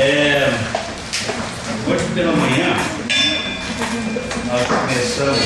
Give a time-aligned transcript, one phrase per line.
[0.00, 0.48] É,
[1.88, 2.76] hoje pela manhã
[4.46, 5.40] nós começamos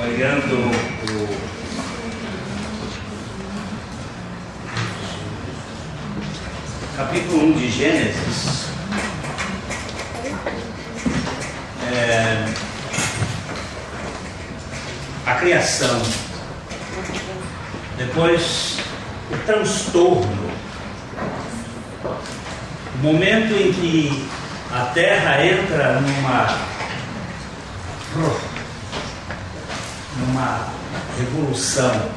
[0.00, 0.70] olhando
[1.10, 1.36] o
[6.96, 8.66] capítulo 1 de Gênesis.
[11.92, 12.46] É,
[15.26, 16.00] a criação.
[17.98, 18.78] Depois
[19.32, 20.43] o transtorno.
[23.04, 24.26] Momento em que
[24.72, 26.58] a Terra entra numa
[30.16, 30.68] numa
[31.18, 32.08] revolução.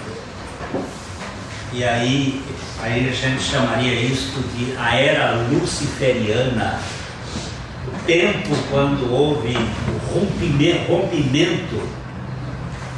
[1.73, 2.41] E aí,
[2.81, 6.79] aí a gente chamaria isso de a era luciferiana.
[7.85, 11.89] O tempo quando houve o rompimento, rompimento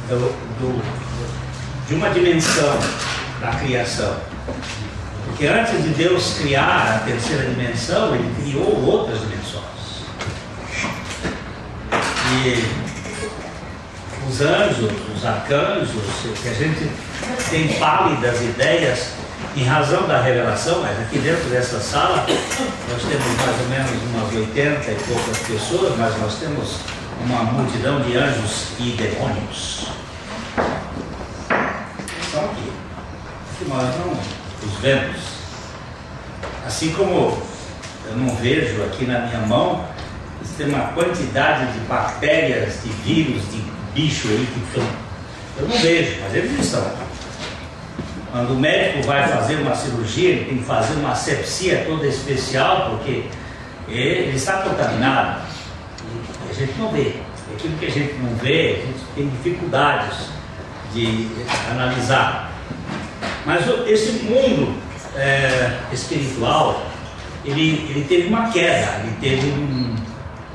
[0.08, 2.78] do, do, de uma dimensão
[3.40, 4.16] da criação.
[5.40, 9.64] Porque antes de Deus criar a terceira dimensão, ele criou outras dimensões.
[12.44, 12.62] E
[14.28, 15.88] os anjos, os arcanjos,
[16.42, 16.90] que a gente
[17.48, 19.12] tem pálidas ideias
[19.56, 22.26] em razão da revelação, mas aqui dentro dessa sala
[22.90, 26.80] nós temos mais ou menos umas 80 e poucas pessoas, mas nós temos
[27.24, 29.86] uma multidão de anjos e demônios.
[32.20, 32.70] Estão aqui.
[33.58, 35.29] Que nós não os vemos.
[36.70, 37.36] Assim como
[38.06, 39.84] eu não vejo aqui na minha mão,
[40.56, 43.60] tem uma quantidade de bactérias, de vírus, de
[43.92, 44.88] bicho aí que estão.
[45.58, 46.88] Eu não vejo, mas eles estão.
[48.30, 52.90] Quando o médico vai fazer uma cirurgia, ele tem que fazer uma asepsia toda especial,
[52.90, 53.24] porque
[53.88, 55.40] ele está contaminado.
[56.46, 57.16] E a gente não vê.
[57.52, 60.18] Aquilo que a gente não vê, a gente tem dificuldades
[60.94, 61.26] de
[61.72, 62.52] analisar.
[63.44, 66.86] Mas esse mundo é, espiritual,
[67.44, 69.96] ele, ele teve uma queda, ele teve um,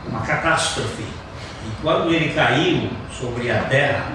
[0.08, 1.03] uma catástrofe.
[1.03, 4.12] E quando ele caiu sobre a terra,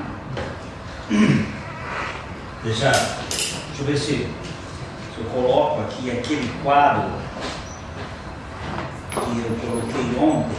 [2.63, 4.29] deixa, deixa eu ver se, se
[5.19, 7.11] eu coloco aqui aquele quadro
[9.11, 10.57] que eu coloquei ontem.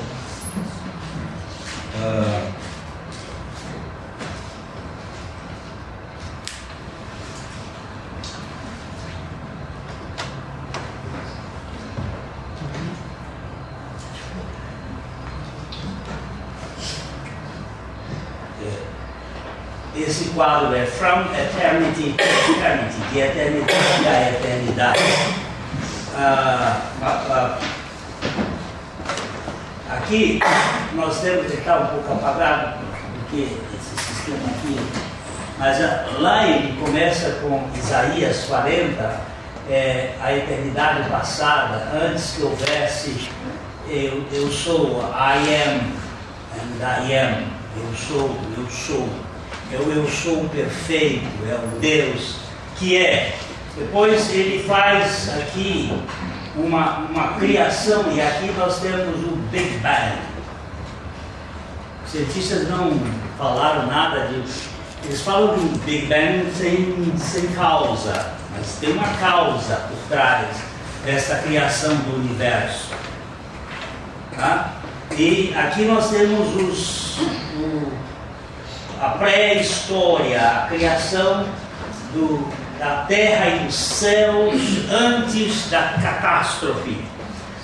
[1.96, 2.51] Uh,
[20.42, 25.00] quadro é From Eternity to Eternity, de eternidade à eternidade.
[26.18, 27.60] Ah, ah, ah,
[29.98, 30.40] aqui
[30.96, 32.80] nós temos que estar um pouco apagado,
[33.20, 34.80] porque esse sistema aqui,
[35.60, 35.78] mas
[36.20, 39.22] lá ele começa com Isaías 40,
[39.70, 43.30] é, a eternidade passada, antes que houvesse
[43.88, 45.38] eu, eu sou, I
[45.68, 45.82] am,
[46.58, 47.44] and I am,
[47.78, 49.08] eu sou, eu sou
[49.74, 52.42] é o eu sou perfeito, é o Deus
[52.82, 53.36] que é.
[53.78, 55.94] Depois ele faz aqui
[56.56, 60.18] uma, uma criação, e aqui nós temos o Big Bang.
[62.04, 63.00] Os cientistas não
[63.38, 64.44] falaram nada de.
[65.06, 70.48] Eles falam do Big Bang sem, sem causa, mas tem uma causa por trás
[71.06, 72.90] dessa criação do universo.
[74.36, 74.74] Tá?
[75.18, 77.20] E aqui nós temos os,
[79.02, 81.48] a pré-história, a criação
[82.14, 82.48] do,
[82.78, 84.54] da terra e dos céus
[84.92, 87.04] antes da catástrofe.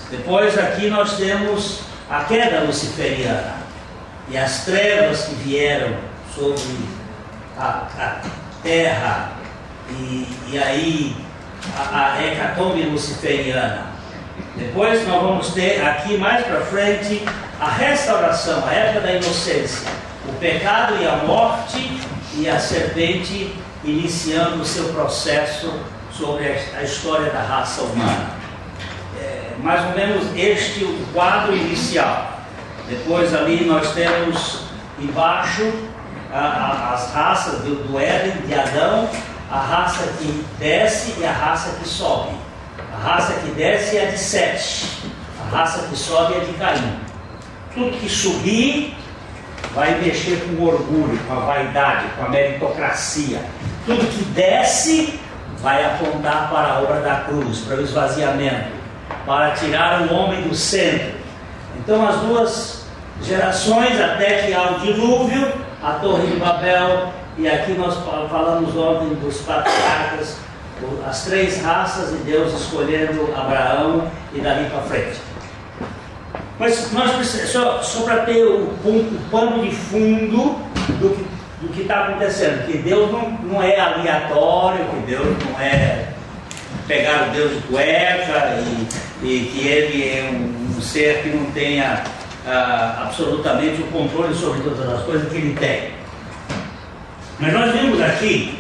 [0.09, 3.53] Depois aqui nós temos a queda luciferiana
[4.30, 5.96] e as trevas que vieram
[6.34, 6.80] sobre
[7.56, 8.22] a, a
[8.64, 9.34] terra
[9.92, 11.16] e, e aí
[11.78, 13.86] a, a hecatombe luciferiana.
[14.56, 17.24] Depois nós vamos ter aqui mais para frente
[17.59, 19.97] a restauração, a época da inocência
[20.40, 22.00] pecado e a morte
[22.36, 23.53] e a serpente
[23.84, 25.72] iniciando o seu processo
[26.12, 28.31] sobre a história da raça humana.
[29.19, 32.39] É, mais ou menos este o quadro inicial.
[32.89, 34.62] Depois ali nós temos
[35.00, 35.72] embaixo
[36.34, 39.10] a, a, as raças do, do Éden, de Adão,
[39.51, 42.36] a raça que desce e a raça que sobe.
[42.94, 44.88] A raça que desce é de Sete,
[45.45, 47.00] a raça que sobe é de Caim.
[47.74, 48.97] Tudo que subir
[49.74, 53.42] vai mexer com o orgulho, com a vaidade, com a meritocracia.
[53.86, 55.19] Tudo que desce
[55.59, 58.71] vai apontar para a obra da cruz, para o esvaziamento,
[59.25, 61.18] para tirar o homem do centro.
[61.77, 62.86] Então, as duas
[63.24, 65.51] gerações, até que há o dilúvio,
[65.81, 67.95] a Torre de Babel, e aqui nós
[68.30, 70.38] falamos ontem dos patriarcas,
[71.07, 75.26] as três raças e Deus escolhendo Abraão e dali para frente.
[76.59, 80.56] Mas nós precisamos, só, só para ter o, o, pano de fundo
[81.00, 86.07] do que está acontecendo, que Deus não, não é aleatório, que Deus não é
[86.88, 88.59] pegar o Deus de cueca
[89.21, 92.04] e, e que ele é um, um ser que não tenha
[92.45, 95.92] ah, absolutamente o controle sobre todas as coisas que ele tem.
[97.39, 98.57] Mas nós vimos aqui,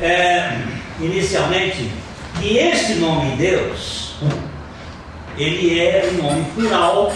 [0.00, 0.58] é,
[1.00, 1.92] inicialmente,
[2.40, 4.16] que este nome Deus,
[5.38, 7.12] ele é um nome plural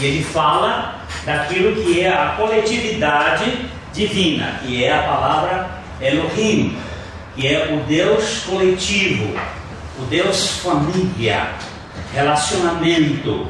[0.00, 5.70] e ele fala daquilo que é a coletividade divina, que é a palavra
[6.00, 6.76] Elohim,
[7.34, 9.34] que é o Deus coletivo,
[9.98, 11.50] o Deus família,
[12.12, 13.48] relacionamento,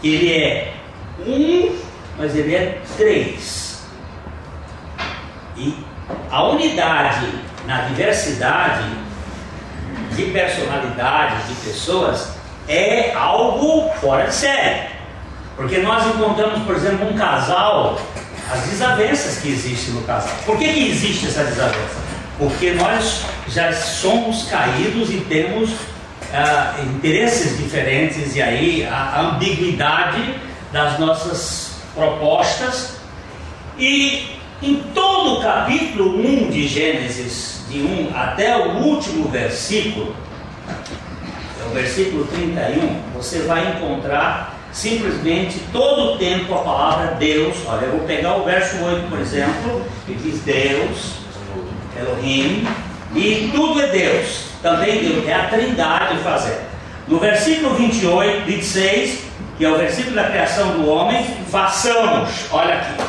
[0.00, 0.74] que ele é
[1.26, 1.76] um,
[2.18, 3.86] mas ele é três.
[5.56, 5.74] E
[6.30, 7.26] a unidade
[7.66, 8.84] na diversidade
[10.14, 12.32] de personalidades, de pessoas,
[12.66, 14.97] é algo fora de série.
[15.58, 18.00] Porque nós encontramos, por exemplo, um casal,
[18.48, 20.32] as desavenças que existem no casal.
[20.46, 21.96] Por que, que existe essa desavença?
[22.38, 30.36] Porque nós já somos caídos e temos uh, interesses diferentes, e aí a ambiguidade
[30.72, 32.98] das nossas propostas.
[33.76, 40.14] E em todo o capítulo 1 de Gênesis, de 1 até o último versículo,
[40.68, 47.56] é o versículo 31, você vai encontrar simplesmente todo o tempo a palavra Deus.
[47.66, 51.14] Olha, eu vou pegar o verso 8, por exemplo, que diz Deus,
[51.98, 52.64] Elohim,
[53.14, 54.44] e tudo é Deus.
[54.62, 56.68] Também Deus, é a trindade fazendo.
[57.08, 59.24] No versículo 28, 26,
[59.56, 63.02] que é o versículo da criação do homem, façamos, olha aqui.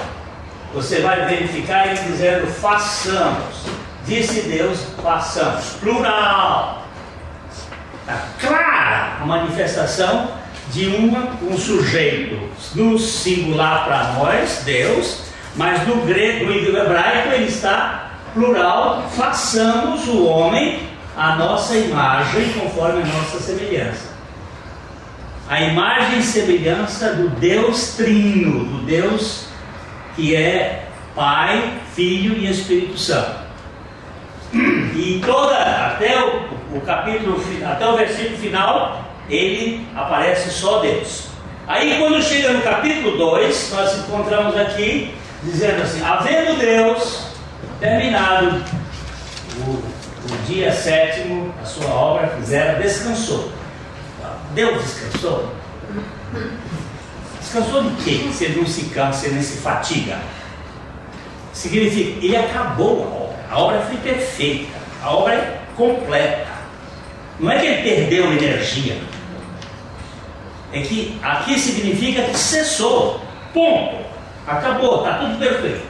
[0.74, 3.66] Você vai verificar ele dizendo façamos.
[4.06, 5.66] Disse Deus, façamos.
[5.80, 6.84] Plural.
[8.02, 10.39] Está clara a manifestação
[10.72, 12.40] de uma, um sujeito
[12.76, 15.22] no singular para nós, Deus,
[15.56, 20.80] mas no grego, no hebraico, ele está plural, façamos o homem
[21.18, 24.10] a nossa imagem conforme a nossa semelhança
[25.50, 29.48] a imagem e semelhança do Deus Trino, do Deus
[30.16, 33.40] que é Pai, Filho e Espírito Santo.
[34.54, 35.56] E toda,
[35.88, 41.30] até o, o capítulo, até o versículo final, ele aparece só Deus.
[41.68, 47.28] Aí quando chega no capítulo 2, nós encontramos aqui, dizendo assim, havendo Deus
[47.80, 48.64] terminado
[49.60, 53.52] o, o dia sétimo, a sua obra fizera, descansou.
[54.54, 55.54] Deus descansou?
[57.40, 58.30] Descansou de quê?
[58.34, 60.18] Se ele não se cansa, ele não se fatiga.
[61.54, 63.46] Significa, ele acabou a obra.
[63.52, 64.78] A obra foi perfeita.
[65.04, 66.48] A obra é completa.
[67.40, 68.98] Não é que ele perdeu energia.
[70.72, 73.22] É que aqui significa que cessou.
[73.54, 73.98] Ponto.
[74.48, 75.82] Acabou, está tudo perfeito.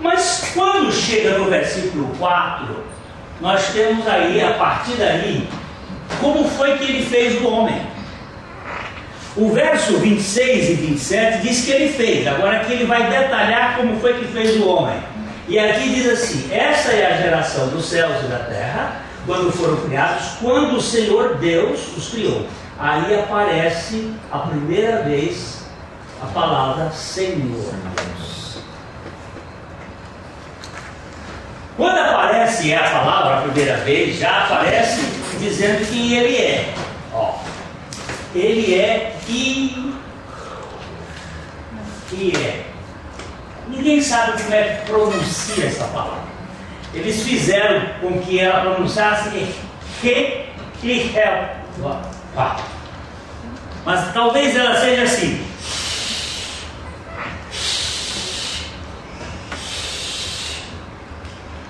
[0.00, 2.84] Mas quando chega no versículo 4,
[3.40, 5.48] nós temos aí, a partir daí,
[6.20, 7.80] como foi que ele fez o homem.
[9.34, 13.98] O verso 26 e 27 diz que ele fez, agora aqui ele vai detalhar como
[13.98, 14.98] foi que fez o homem.
[15.48, 19.76] E aqui diz assim: essa é a geração dos céus e da terra, quando foram
[19.76, 22.46] criados, quando o Senhor Deus os criou.
[22.78, 25.62] Aí aparece a primeira vez
[26.22, 27.74] a palavra Senhor.
[31.76, 35.00] Quando aparece a palavra a primeira vez, já aparece
[35.38, 36.74] dizendo quem ele é.
[37.12, 37.34] Ó,
[38.34, 39.94] ele é e,
[42.12, 42.66] e é.
[43.68, 46.22] Ninguém sabe como é que pronuncia essa palavra.
[46.94, 49.30] Eles fizeram com que ela pronunciasse
[50.00, 50.42] que
[50.82, 51.12] e
[52.36, 52.56] é.
[53.84, 55.44] Mas talvez ela seja assim.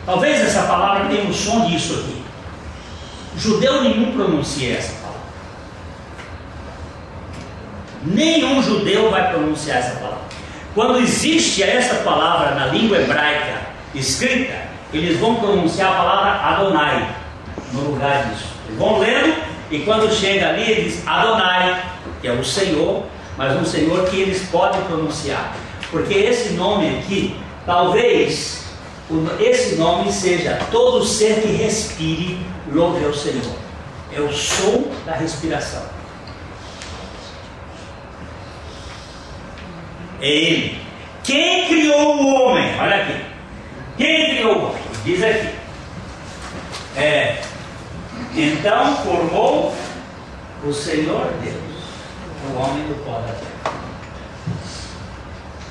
[0.04, 2.22] Talvez essa palavra tenha um som disso aqui.
[3.36, 5.20] Judeu nenhum pronuncia essa palavra.
[8.04, 10.22] Nenhum judeu vai pronunciar essa palavra.
[10.74, 13.60] Quando existe essa palavra na língua hebraica
[13.94, 14.54] escrita,
[14.92, 17.08] eles vão pronunciar a palavra Adonai
[17.72, 18.48] no lugar disso.
[18.66, 21.82] Eles vão lendo e quando chega ali, eles Adonai,
[22.20, 23.04] que é o Senhor,
[23.38, 25.56] mas um Senhor que eles podem pronunciar.
[25.90, 28.62] Porque esse nome aqui, talvez
[29.40, 32.38] esse nome seja todo ser que respire
[32.70, 33.56] louve ao Senhor.
[34.14, 35.82] É o som da respiração.
[40.20, 40.80] É Ele.
[41.24, 42.78] Quem criou o homem?
[42.78, 43.24] Olha aqui.
[43.96, 44.82] Quem criou o homem?
[45.04, 45.48] Diz aqui.
[46.96, 47.40] É,
[48.34, 49.74] Então formou
[50.64, 51.82] o Senhor Deus,
[52.48, 53.74] o homem do pó da terra.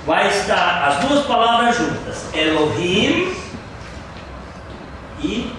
[0.05, 3.33] Vai estar as duas palavras juntas, Elohim
[5.19, 5.53] e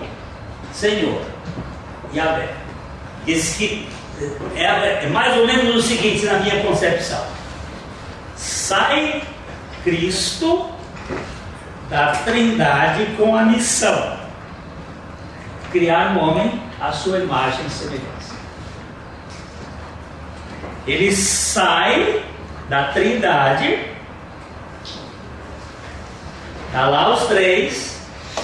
[0.72, 1.22] Senhor,
[2.14, 2.54] Yahvé.
[3.24, 3.88] Que
[4.56, 7.24] é, é mais ou menos o seguinte na minha concepção:
[8.36, 9.22] sai
[9.84, 10.70] Cristo
[11.88, 14.22] da Trindade com a missão
[15.72, 18.34] criar um homem à sua imagem e semelhança.
[20.84, 22.24] Ele sai
[22.68, 23.78] da Trindade,
[26.66, 27.92] está lá os três.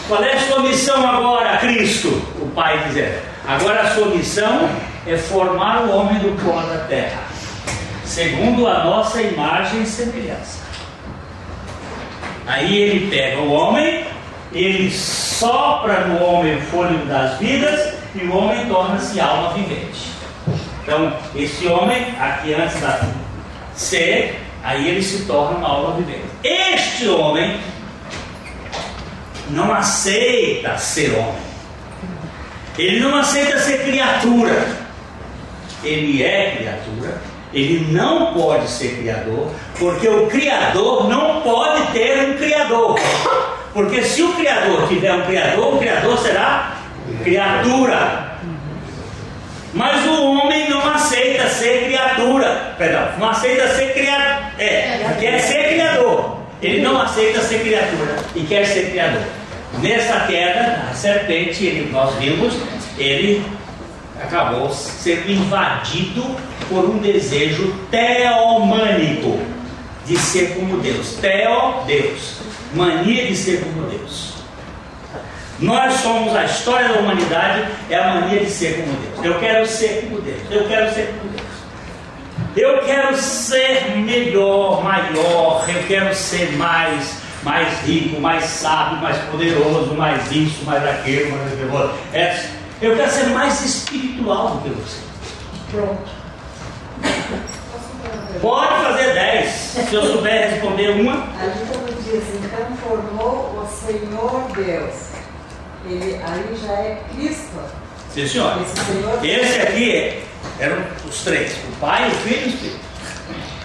[0.06, 2.08] Qual é a sua missão agora, Cristo?
[2.40, 3.22] O Pai dizer.
[3.46, 4.70] Agora a sua missão
[5.06, 7.22] é formar o homem do pó da terra,
[8.04, 10.60] segundo a nossa imagem e semelhança.
[12.46, 14.06] Aí ele pega o homem,
[14.52, 20.10] ele sopra no homem o fôlego das vidas e o homem torna-se alma vivente.
[20.82, 23.00] Então, esse homem, aqui antes da
[23.74, 26.24] ser, aí ele se torna uma alma vivente.
[26.42, 27.58] Este homem
[29.50, 31.48] não aceita ser homem.
[32.76, 34.88] Ele não aceita ser criatura
[35.84, 37.20] ele é criatura,
[37.52, 39.48] ele não pode ser criador,
[39.78, 42.98] porque o criador não pode ter um criador.
[43.72, 46.77] Porque se o criador tiver um criador, o criador será
[47.28, 48.38] criatura.
[49.74, 52.74] Mas o homem não aceita ser criatura.
[52.78, 54.52] Perdão, não aceita ser criador.
[54.58, 56.38] É, quer ser criador.
[56.62, 59.22] Ele não aceita ser criatura e quer ser criador.
[59.80, 62.54] Nessa queda, a serpente, ele, nós vimos,
[62.96, 63.44] ele
[64.20, 66.24] acabou sendo invadido
[66.68, 69.38] por um desejo teomânico
[70.06, 71.12] de ser como Deus.
[71.20, 72.38] Teo, Deus.
[72.74, 74.37] Mania de ser como Deus.
[75.60, 79.24] Nós somos a história da humanidade, é a mania de ser como Deus.
[79.24, 80.40] Eu quero ser como Deus.
[80.50, 81.48] Eu quero ser como Deus.
[82.56, 85.64] Eu quero ser melhor, maior.
[85.68, 91.52] Eu quero ser mais, mais rico, mais sábio, mais poderoso, mais isso, mais aquilo, mais
[91.52, 91.90] aquilo.
[92.12, 95.00] É eu quero ser mais espiritual do que você.
[95.72, 96.18] Pronto.
[98.40, 99.50] Pode fazer dez.
[99.50, 101.14] Se eu souber responder uma.
[101.14, 105.07] Ali quando diz, então formou o Senhor Deus.
[105.86, 107.60] Ele aí já é Cristo.
[108.12, 108.58] Sim, senhor.
[109.22, 110.22] Esse, Esse aqui
[110.58, 112.80] eram os três: o Pai, o Filho e o Espírito.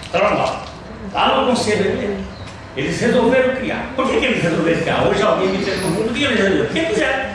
[0.04, 0.64] Estavam lá.
[1.12, 2.24] Lá no conselho dele.
[2.76, 3.92] Eles resolveram criar.
[3.94, 5.06] Por que, que eles resolveram criar?
[5.06, 6.66] Hoje alguém me perguntou por que eles resolveram?
[6.66, 7.34] Porque quiseram.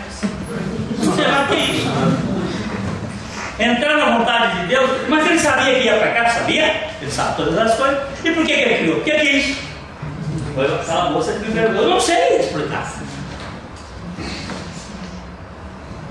[1.15, 1.89] Será que é isso?
[3.59, 6.89] Entrar na vontade de Deus, mas ele sabia que ia para cá, sabia?
[7.01, 7.99] Ele sabe todas as coisas.
[8.23, 8.97] E por que, que ele criou?
[8.97, 9.59] O que é isso?
[10.55, 12.89] Foi aquela moça que me perguntou, eu não sei explicar.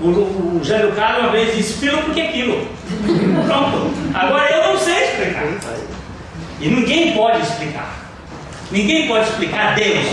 [0.01, 2.67] O, o, o Jânio Carlos uma vez disse, filho, por que aquilo?
[3.45, 3.91] Pronto.
[4.13, 5.43] Agora eu não sei explicar.
[6.61, 7.99] E ninguém pode explicar.
[8.71, 10.05] Ninguém pode explicar Deus.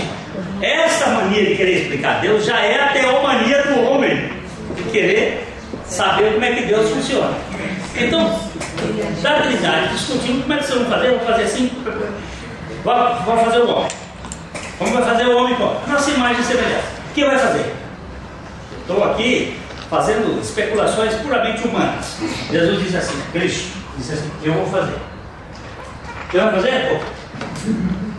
[0.60, 4.30] Essa mania de querer explicar Deus já é a teomania do homem
[4.90, 5.46] querer
[5.84, 7.34] saber como é que Deus funciona.
[7.94, 8.40] Então,
[9.22, 11.70] da Trindade, discutindo como é que vocês vão fazer, vou fazer assim,
[12.84, 13.88] vou fazer o homem.
[14.78, 15.80] Vai fazer o homem como?
[15.88, 16.80] Nossa imagem e.
[17.10, 17.72] O que vai fazer?
[18.82, 19.58] Estou aqui
[19.90, 22.16] fazendo especulações puramente humanas.
[22.50, 24.96] Jesus disse assim, Cristo disse assim, eu vou fazer.
[26.30, 26.88] Você vai fazer?
[26.88, 27.00] Vou.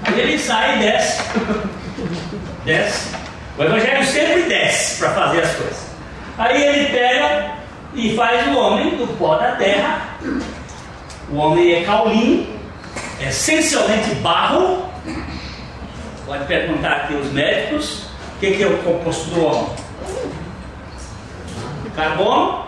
[0.04, 1.24] Aí ele sai e desce.
[2.64, 3.16] Desce.
[3.58, 5.88] O Evangelho sempre desce para fazer as coisas.
[6.38, 7.58] Aí ele pega
[7.94, 10.18] e faz o homem do pó da terra.
[11.30, 12.48] O homem é caulim,
[13.20, 14.88] é essencialmente barro.
[16.26, 18.04] Pode perguntar aqui os médicos
[18.36, 19.70] o que, que é o composto do homem:
[21.98, 22.64] carbono,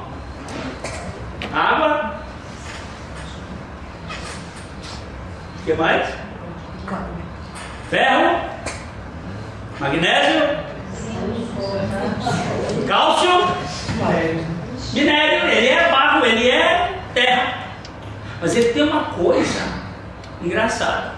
[1.54, 2.16] água.
[5.60, 6.10] O que mais?
[7.92, 8.42] Ferro,
[9.80, 10.70] magnésio,
[12.88, 13.30] Cálcio,
[14.94, 17.54] minério, ele é barro, ele é terra.
[18.42, 19.62] Mas ele tem uma coisa
[20.42, 21.14] engraçada.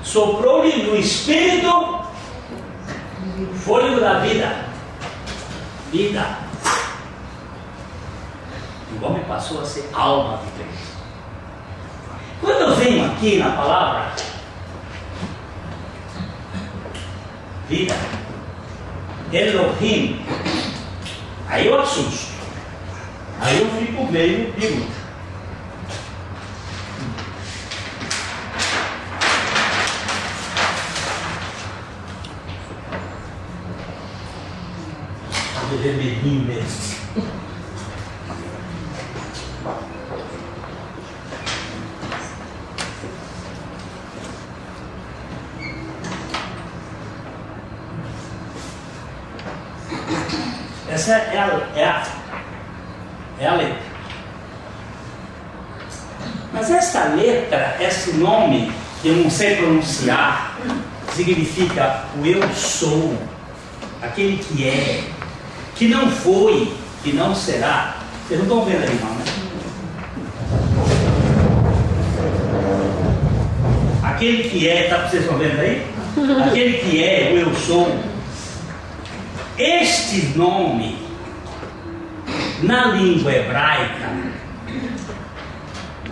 [0.00, 2.04] Soprou-lhe no espírito
[3.64, 4.73] fôlego da vida.
[5.94, 6.38] Vida.
[9.00, 10.76] O homem passou a ser alma de Deus.
[12.40, 14.12] Quando eu venho aqui na palavra,
[17.68, 17.94] vida,
[19.32, 20.26] Elohim,
[21.48, 22.32] aí eu assusto.
[23.40, 25.03] Aí eu fico meio biruta.
[35.74, 36.94] De vermelhinho mesmo.
[50.88, 52.06] Essa é a, é a,
[53.40, 53.82] é a letra.
[56.52, 60.56] Mas essa letra, esse nome, que eu não sei pronunciar,
[61.12, 63.18] significa o eu sou,
[64.00, 65.13] aquele que é,
[65.74, 67.96] que não foi, que não será.
[68.26, 69.24] Vocês não estão vendo aí, não, né?
[74.02, 75.86] Aquele que é, tá, vocês estão vendo aí?
[76.46, 77.98] Aquele que é, o eu sou.
[79.58, 80.96] Este nome,
[82.62, 84.10] na língua hebraica,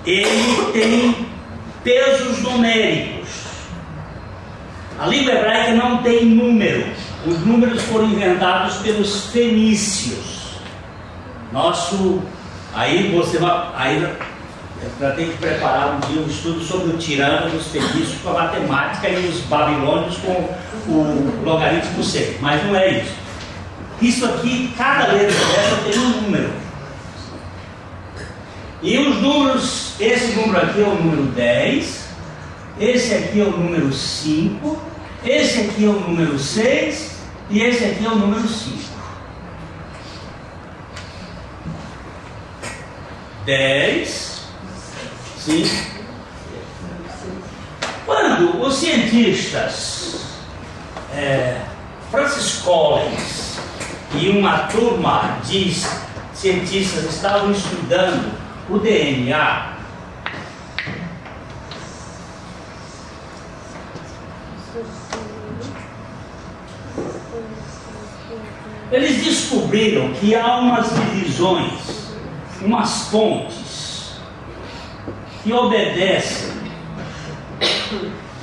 [0.05, 1.27] ele tem
[1.83, 3.29] pesos numéricos.
[4.99, 7.02] A língua hebraica não tem números.
[7.25, 10.57] Os números foram inventados pelos fenícios.
[11.53, 12.21] Nosso,
[12.75, 14.17] aí você vai, aí
[14.99, 18.45] já tem que preparar um dia um estudo sobre o tirano dos fenícios com a
[18.45, 20.33] matemática e os babilônios com
[20.91, 22.39] o logaritmo C.
[22.41, 23.13] Mas não é isso.
[24.01, 26.51] Isso aqui, cada letra dessa tem um número.
[28.83, 32.05] E os números, esse número aqui é o número 10,
[32.81, 34.83] esse aqui é o número 5,
[35.25, 37.12] esse aqui é o número 6
[37.51, 38.93] e esse aqui é o número 5.
[43.45, 44.43] 10,
[45.39, 45.93] 5.
[48.07, 50.03] Quando os cientistas
[51.15, 51.61] é,
[52.11, 53.59] Francis Collins
[54.15, 55.75] e uma turma de
[56.35, 58.33] cientistas estavam estudando
[58.69, 59.73] o DNA.
[68.93, 72.13] Eles descobriram que há umas divisões,
[72.61, 74.13] umas pontes,
[75.43, 76.53] que obedecem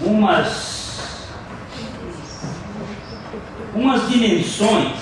[0.01, 1.27] umas,
[3.75, 4.97] umas dimensões,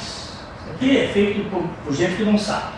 [0.79, 2.77] que é feito por, por gente que não sabe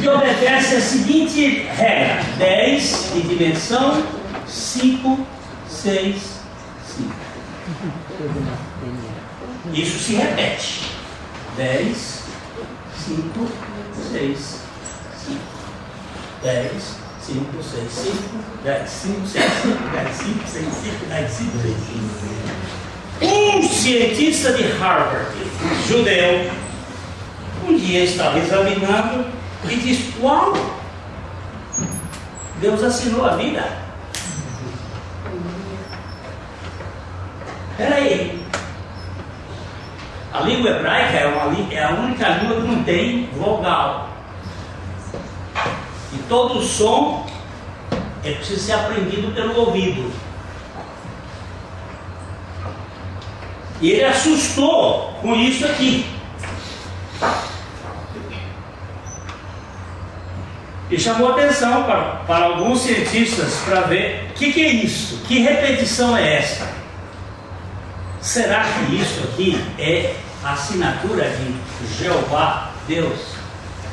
[0.00, 4.02] que obedece a seguinte regra: 10 em dimensão,
[4.46, 5.26] 5,
[5.68, 6.40] 6,
[6.96, 7.14] 5.
[9.72, 10.85] Isso se repete.
[11.56, 12.22] 10,
[13.06, 13.48] 5,
[14.12, 14.60] 6,
[15.26, 15.40] 5.
[16.42, 16.70] 10,
[17.22, 18.12] 5, 6, 5,
[18.62, 21.76] 10, 5, 6, 5, 10, 5, 6, 5, 10, 5, 6,
[23.20, 23.26] 5.
[23.26, 25.34] Um cientista de Harvard,
[25.88, 26.50] judeu,
[27.66, 29.24] um dia estava examinando
[29.64, 30.52] e diz: Uau!
[32.60, 33.66] Deus assinou a vida.
[37.78, 38.35] Peraí.
[40.36, 44.10] A língua hebraica é, uma, é a única língua que não tem vogal.
[46.12, 47.26] E todo som
[48.22, 50.12] é preciso ser aprendido pelo ouvido.
[53.80, 56.04] E ele assustou com isso aqui.
[60.90, 65.38] E chamou atenção para, para alguns cientistas para ver o que, que é isso, que
[65.38, 66.68] repetição é essa.
[68.20, 70.14] Será que isso aqui é
[70.46, 73.18] a assinatura de Jeová, Deus,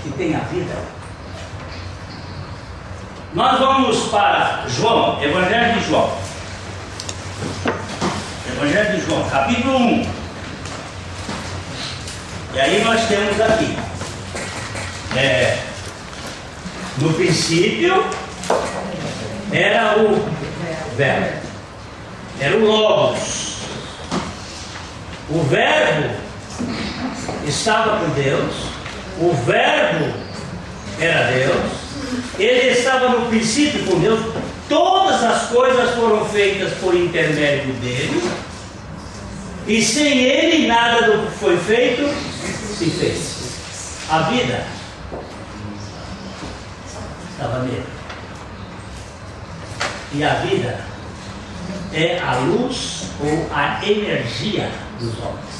[0.03, 0.75] que tem a vida?
[3.33, 6.15] Nós vamos para João, Evangelho de João.
[8.55, 10.11] Evangelho de João, capítulo 1.
[12.53, 13.75] E aí nós temos aqui.
[15.17, 15.57] É,
[16.99, 18.05] no princípio
[19.51, 20.29] era o
[20.95, 21.47] verbo,
[22.39, 23.57] era o Logos.
[25.31, 26.22] O verbo
[27.47, 28.53] estava com Deus,
[29.19, 30.13] o verbo
[30.99, 31.71] era Deus,
[32.37, 34.19] ele estava no princípio com Deus,
[34.69, 38.31] todas as coisas foram feitas por intermédio dele,
[39.67, 42.13] e sem ele nada do que foi feito
[42.77, 43.43] se fez.
[44.09, 44.65] A vida
[47.31, 47.85] estava nele.
[50.13, 50.85] E a vida
[51.93, 55.52] é a luz ou a energia dos homens.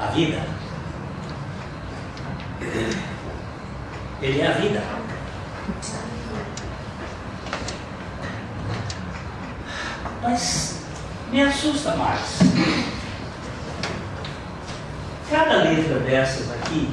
[0.00, 0.42] A vida.
[4.22, 4.82] Ele é a vida.
[10.22, 10.84] Mas
[11.30, 12.38] me assusta mais.
[15.30, 16.88] Cada letra dessas aqui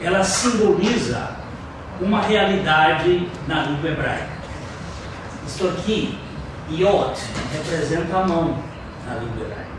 [0.00, 1.30] ela simboliza
[2.00, 4.28] uma realidade na língua hebraica.
[5.46, 6.18] Isto aqui,
[6.70, 7.18] Yot,
[7.52, 8.58] representa a mão
[9.06, 9.73] na língua hebraica.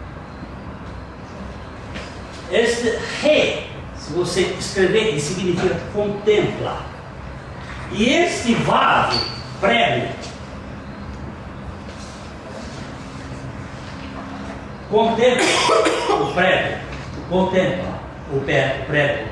[2.51, 6.77] Este re, se você escrever, significa contempla.
[7.91, 9.19] E este vaso,
[9.59, 10.07] prego,
[14.89, 15.45] contempla
[16.21, 16.77] o prego,
[17.29, 17.99] contempla
[18.31, 19.29] o prego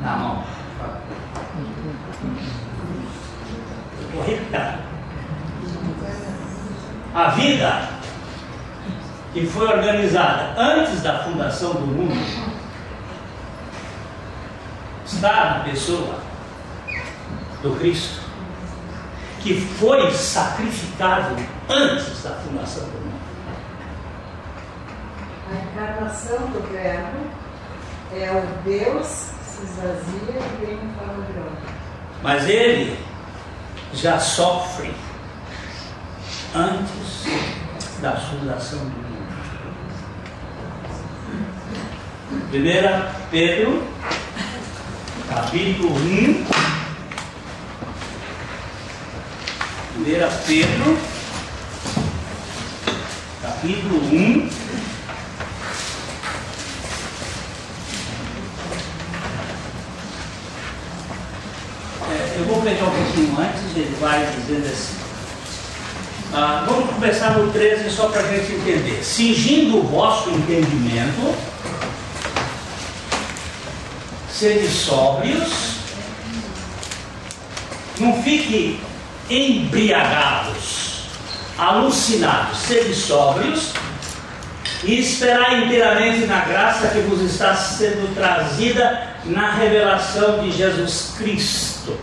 [0.00, 0.44] na mão.
[4.26, 4.92] Estou.
[7.14, 7.88] A vida
[9.32, 12.14] que foi organizada antes da fundação do mundo
[15.14, 16.18] está na pessoa
[17.62, 18.20] do Cristo,
[19.40, 21.36] que foi sacrificado
[21.68, 23.22] antes da fundação do mundo.
[25.50, 27.18] A encarnação do Verbo
[28.14, 31.52] é o Deus que se esvazia e vem em forma de homem.
[32.22, 32.98] Mas ele
[33.92, 34.94] já sofre
[36.54, 39.12] antes da fundação do mundo.
[42.52, 43.82] 1 Pedro,
[45.32, 46.44] capítulo 1.
[49.96, 50.04] 1
[50.46, 50.98] Pedro,
[53.40, 54.50] capítulo 1.
[62.10, 64.96] É, eu vou pegar um pouquinho antes, ele vai dizendo assim.
[66.34, 69.02] Ah, vamos começar no 13 só para a gente entender.
[69.02, 71.34] Cingindo o vosso entendimento,
[74.32, 75.52] sede sóbrios,
[77.98, 78.80] não fique
[79.28, 81.04] embriagados,
[81.58, 83.72] alucinados, sede sóbrios
[84.84, 91.96] e esperar inteiramente na graça que vos está sendo trazida na revelação de Jesus Cristo.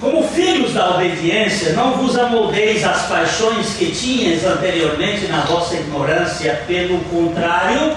[0.00, 6.62] Como filhos da obediência, não vos amoldeis às paixões que tinhas anteriormente na vossa ignorância,
[6.66, 7.94] pelo contrário,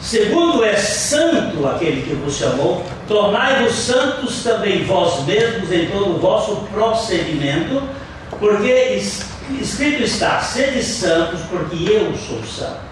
[0.00, 6.18] segundo é santo aquele que vos chamou, tornai-vos santos também vós mesmos em todo o
[6.18, 7.82] vosso procedimento,
[8.38, 9.00] porque
[9.60, 12.89] escrito está: sede santos, porque eu sou santo.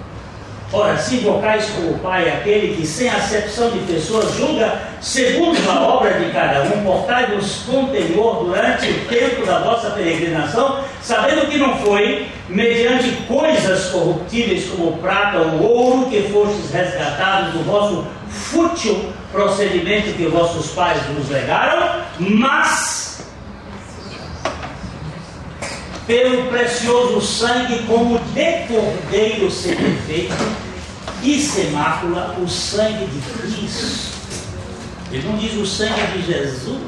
[0.71, 6.13] Ora, se invocais como Pai aquele que, sem acepção de pessoas, julga segundo a obra
[6.21, 11.75] de cada um, portai-vos com temor durante o tempo da vossa peregrinação, sabendo que não
[11.79, 20.15] foi mediante coisas corruptíveis como prata ou ouro que fostes resgatados do vosso fútil procedimento
[20.17, 23.08] que vossos pais vos legaram, mas
[26.09, 30.35] pelo precioso sangue, como de cordeiro sem defeito
[31.23, 34.17] e sem mácula, o sangue de Cristo.
[35.13, 36.81] Ele não diz o sangue de Jesus,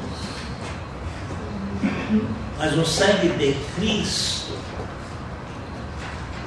[2.57, 4.53] mas o sangue de Cristo.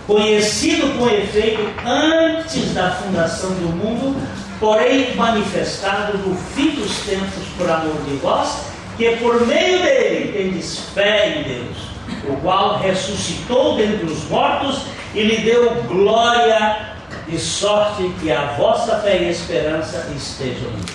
[0.09, 4.21] Conhecido com efeito antes da fundação do mundo,
[4.59, 8.63] porém manifestado no fim dos tempos por amor de vós,
[8.97, 11.94] que por meio dele tendes fé em Deus
[12.29, 14.83] o qual ressuscitou dentre os mortos
[15.15, 16.95] e lhe deu glória,
[17.29, 20.95] de sorte que a vossa fé e esperança estejam unidos.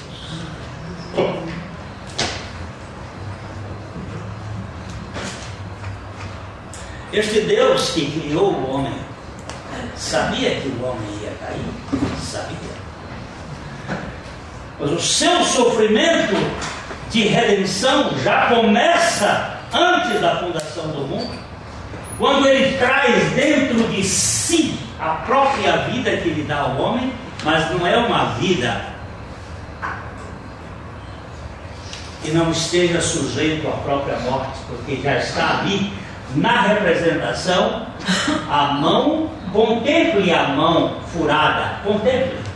[7.12, 8.94] Este Deus que criou o homem
[9.96, 11.60] sabia que o homem ia cair,
[12.22, 12.56] sabia.
[14.80, 16.36] Mas o seu sofrimento
[17.10, 21.38] de redenção já começa antes da fundação do mundo,
[22.18, 27.72] quando ele traz dentro de si a própria vida que ele dá ao homem, mas
[27.72, 28.82] não é uma vida
[32.22, 35.94] que não esteja sujeito à própria morte, porque já está ali
[36.36, 37.88] na representação
[38.50, 42.49] a mão, contemple a mão furada, contemple.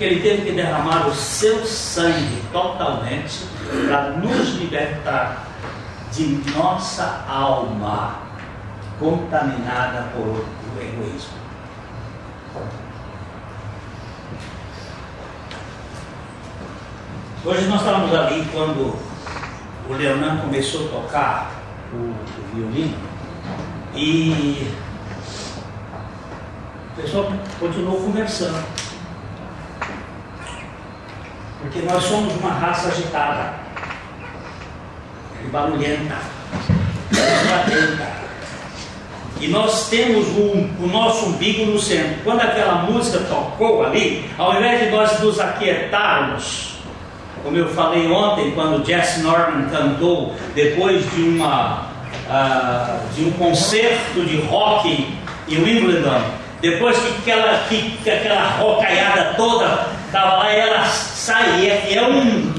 [0.00, 3.44] Porque ele teve que derramar o seu sangue totalmente
[3.86, 5.46] para nos libertar
[6.10, 8.20] de nossa alma
[8.98, 11.34] contaminada por o egoísmo.
[17.44, 18.96] Hoje nós estávamos ali quando
[19.86, 21.50] o Leonan começou a tocar
[21.92, 22.96] o, o violino
[23.94, 24.66] e
[26.90, 28.89] o pessoal continuou conversando.
[31.60, 33.54] Porque nós somos uma raça agitada,
[35.44, 36.16] e barulhenta,
[37.50, 38.20] batenta.
[39.40, 42.16] E nós temos um, o nosso umbigo no centro.
[42.24, 46.78] Quando aquela música tocou ali, ao invés de nós nos aquietarmos,
[47.42, 51.90] como eu falei ontem, quando Jess Norman cantou, depois de uma
[52.28, 55.08] ah, de um concerto de rock
[55.48, 56.22] em Wimbledon.
[56.60, 61.66] Depois que aquela, que, que aquela rocaiada toda estava lá, ela sai.
[61.66, 62.52] É, é, um,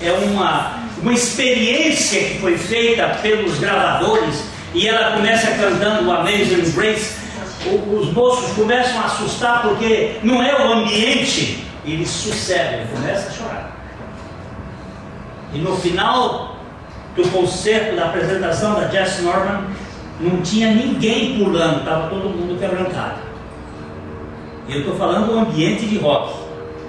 [0.00, 6.70] é uma, uma experiência que foi feita pelos gravadores e ela começa cantando o Amazing
[6.72, 7.22] Grace.
[7.64, 13.76] Os moços começam a assustar porque não é o ambiente, eles sucedem, começa a chorar.
[15.54, 16.56] E no final
[17.14, 19.64] do concerto, da apresentação da Jess Norman,
[20.20, 23.20] não tinha ninguém pulando, estava todo mundo quebrantado.
[24.68, 26.41] Eu estou falando do ambiente de rock.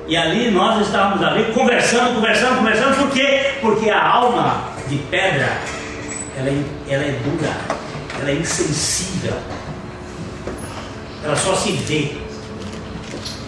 [0.08, 3.54] E ali nós estávamos ali conversando, conversando, conversando, por quê?
[3.62, 5.58] Porque a alma de pedra,
[6.38, 7.52] ela é, ela é dura,
[8.20, 9.34] ela é insensível,
[11.24, 12.18] ela só se vê,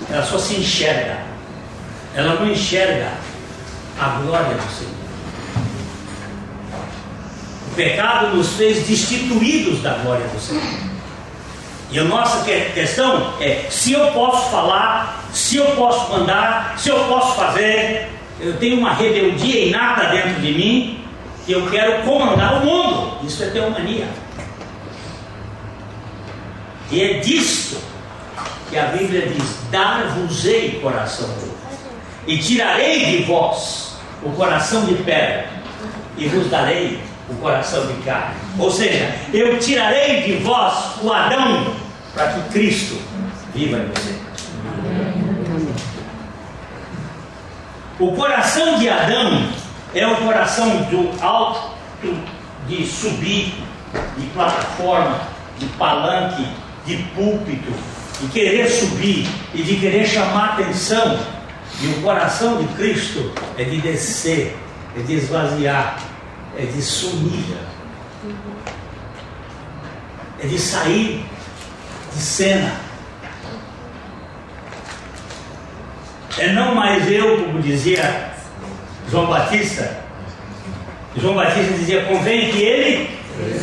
[0.10, 1.18] ela só se enxerga,
[2.16, 3.12] ela não enxerga
[4.00, 4.96] a glória do Senhor.
[7.72, 10.64] O pecado nos fez destituídos da glória do Senhor.
[11.92, 16.98] E a nossa questão é: se eu posso falar, se eu posso mandar, se eu
[17.06, 18.08] posso fazer,
[18.40, 21.06] eu tenho uma rebeldia inata dentro de mim
[21.46, 23.18] que eu quero comandar o mundo.
[23.22, 24.08] Isso é teomania.
[26.90, 27.82] E é disto
[28.70, 31.58] que a Bíblia diz: Dar-vos-ei coração novo,
[32.26, 35.50] e tirarei de vós o coração de pedra,
[36.18, 38.36] e vos darei o coração de carne.
[38.58, 41.76] Ou seja, eu tirarei de vós o Adão
[42.14, 42.98] para que Cristo
[43.54, 44.25] viva em você.
[47.98, 49.48] O coração de Adão
[49.94, 51.76] é o coração do alto
[52.68, 53.54] de subir,
[54.18, 55.22] de plataforma,
[55.58, 56.46] de palanque,
[56.86, 57.72] de púlpito,
[58.20, 61.18] de querer subir e de querer chamar atenção.
[61.82, 64.58] E o coração de Cristo é de descer,
[64.98, 65.98] é de esvaziar,
[66.58, 67.58] é de sumir,
[70.44, 71.26] é de sair
[72.14, 72.85] de cena.
[76.38, 78.32] É não mais eu, como dizia
[79.10, 79.98] João Batista.
[81.16, 83.10] João Batista dizia: convém que ele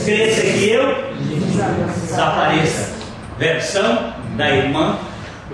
[0.04, 1.12] cresça que eu
[2.06, 2.92] desapareça.
[3.38, 4.98] Versão da irmã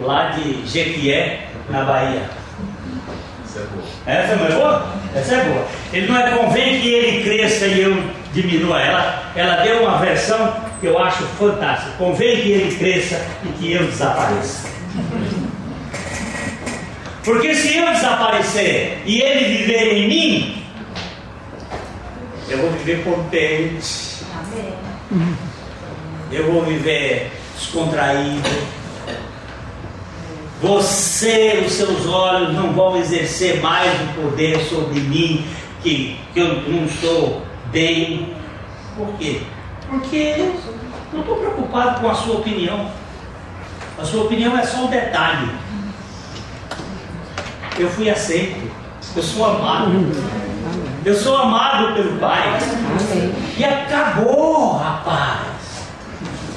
[0.00, 2.22] lá de Jequié, na Bahia.
[4.06, 4.86] Essa não é boa?
[5.14, 5.66] Essa é boa.
[5.92, 8.02] Ele não é convém que ele cresça e eu
[8.32, 8.80] diminua.
[8.80, 11.90] Ela, ela deu uma versão que eu acho fantástica.
[11.98, 14.77] Convém que ele cresça e que eu desapareça.
[17.28, 20.64] Porque se eu desaparecer e ele viver em mim,
[22.48, 24.24] eu vou viver contente.
[26.32, 28.48] Eu vou viver descontraído
[30.62, 35.44] você, os seus olhos não vão exercer mais o poder sobre mim,
[35.82, 38.34] que, que eu não estou bem.
[38.96, 39.42] Por quê?
[39.88, 40.34] Porque
[41.12, 42.90] não estou preocupado com a sua opinião.
[43.98, 45.67] A sua opinião é só um detalhe.
[47.78, 48.70] Eu fui aceito.
[49.14, 49.92] Eu sou amado.
[51.04, 52.58] Eu sou amado pelo Pai.
[53.56, 55.46] E acabou, rapaz.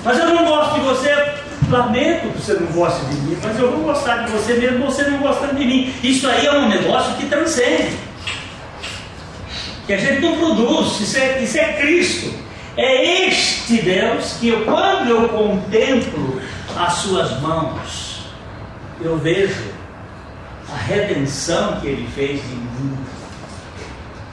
[0.03, 3.71] Mas eu não gosto de você lamento que você não goste de mim, mas eu
[3.71, 5.93] vou gostar de você mesmo você não gostando de mim.
[6.03, 7.97] Isso aí é um negócio que transcende.
[9.87, 12.33] Que a gente não produz, isso é, isso é Cristo.
[12.75, 16.41] É este Deus que eu, quando eu contemplo
[16.77, 18.25] as suas mãos,
[19.01, 19.80] eu vejo
[20.71, 22.97] a redenção que ele fez de mim,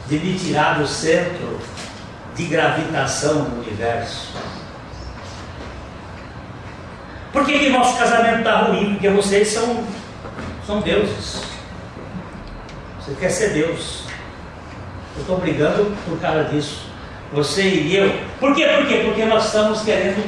[0.08, 1.58] de me tirar do centro
[2.34, 4.32] de gravitação do universo
[7.32, 8.94] por que, que nosso casamento está ruim?
[8.94, 9.84] Porque vocês são,
[10.66, 11.42] são deuses.
[13.00, 14.04] Você quer ser Deus.
[15.14, 16.86] Eu estou brigando por causa disso.
[17.32, 18.12] Você e eu.
[18.40, 18.66] Por quê?
[18.66, 19.02] Por quê?
[19.04, 20.24] Porque nós estamos querendo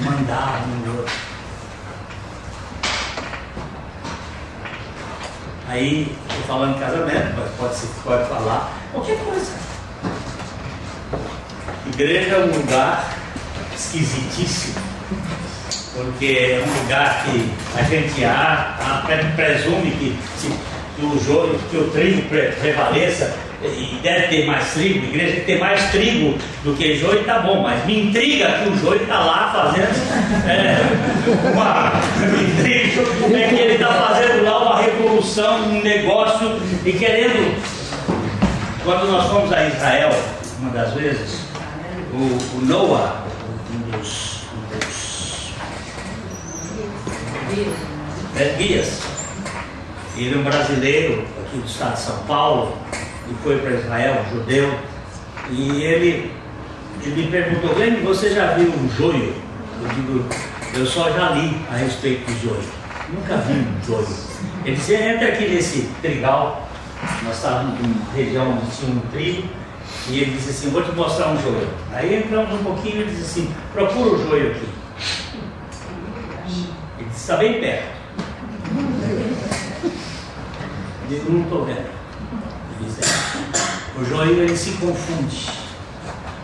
[0.00, 1.31] mandar um no outro.
[5.72, 9.52] Aí, estou falando de casamento, mas pode, ser, pode falar qualquer coisa.
[11.86, 13.16] Igreja é um lugar
[13.74, 14.74] esquisitíssimo,
[15.94, 20.58] porque é um lugar que a gente a, a, presume que, que,
[20.96, 25.40] que, o joio, que o trigo pre, prevaleça e deve ter mais trigo, a igreja
[25.42, 29.20] tem mais trigo do que joio, tá bom, mas me intriga que o joio está
[29.20, 29.92] lá fazendo
[30.48, 30.76] é,
[31.52, 31.92] uma,
[32.26, 33.02] me intriga
[33.36, 37.62] é que ele está fazendo lá uma revolução, um negócio e querendo.
[38.84, 40.10] Quando nós fomos a Israel,
[40.58, 41.42] uma das vezes,
[42.12, 43.22] o, o Noah,
[43.92, 45.52] dos, dos
[48.36, 49.00] é, guias.
[50.16, 52.76] Ele é um brasileiro aqui do estado de São Paulo
[53.30, 54.72] e foi para Israel, judeu.
[55.50, 56.32] E ele,
[57.02, 59.34] ele me perguntou, Glenn, você já viu um joio?
[59.82, 60.24] Eu digo,
[60.74, 62.62] eu só já li a respeito do joio.
[63.12, 64.08] Nunca vi um joio.
[64.64, 66.68] Ele disse, entra aqui nesse trigal.
[67.24, 69.48] Nós estávamos numa região onde tinha um trigo.
[70.08, 71.68] E ele disse assim, vou te mostrar um joio.
[71.92, 74.68] Aí entramos um pouquinho e ele disse assim, procura o joio aqui.
[76.98, 77.86] Ele disse, está bem perto.
[81.02, 82.01] Eu disse, não estou vendo.
[84.02, 85.48] O joio ele se confunde.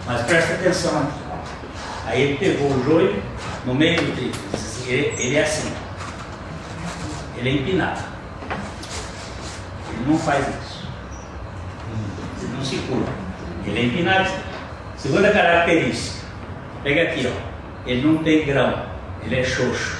[0.06, 1.18] Mas presta atenção aqui.
[2.06, 3.20] Aí ele pegou o joio
[3.66, 4.36] no meio do trigo.
[4.54, 5.72] Assim, ele, ele é assim.
[7.36, 8.00] Ele é empinado.
[9.90, 10.88] Ele não faz isso.
[12.40, 13.12] Ele não se curva.
[13.66, 14.30] Ele é empinado.
[14.96, 16.26] Segunda característica.
[16.84, 17.88] Pega aqui, ó.
[17.90, 18.86] Ele não tem grão.
[19.24, 19.98] Ele é xoxo.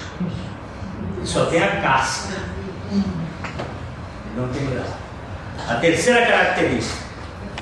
[1.16, 2.36] Ele só tem a casca.
[2.92, 3.02] Ele
[4.36, 4.86] não tem grão.
[5.68, 7.07] A terceira característica.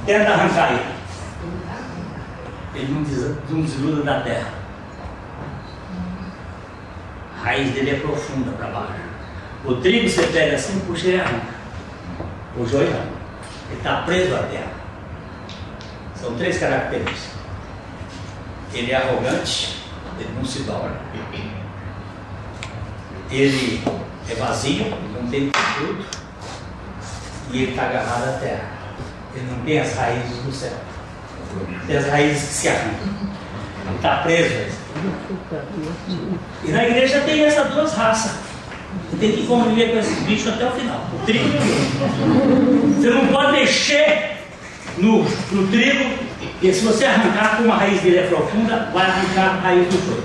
[0.06, 0.96] Tenta arrancar ele.
[2.76, 4.52] Ele não, des, não desgruda da terra.
[7.36, 8.92] A raiz dele é profunda para baixo.
[9.64, 11.56] O trigo você pega assim, puxa e arranca.
[12.56, 13.00] O joio não.
[13.68, 14.70] Ele está preso à terra.
[16.14, 17.30] São três características.
[18.72, 19.82] Ele é arrogante,
[20.20, 20.92] ele não se dobra.
[23.28, 23.82] Ele
[24.30, 26.06] é vazio, não tem fruto.
[27.50, 28.75] E ele está agarrado à terra.
[29.36, 30.72] Ele não tem as raízes do céu.
[31.86, 33.26] Tem as raízes que se arrancam.
[33.96, 34.54] Está preso.
[36.64, 38.32] E na igreja tem essas duas raças.
[39.10, 41.06] Você tem que conviver com esses bichos até o final.
[41.12, 42.94] O trigo e o.
[42.96, 44.38] Você não pode mexer
[44.96, 45.22] no,
[45.52, 46.04] no trigo,
[46.52, 50.06] porque se você arrancar, como a raiz dele é profunda, vai arrancar a raiz do
[50.06, 50.24] joio.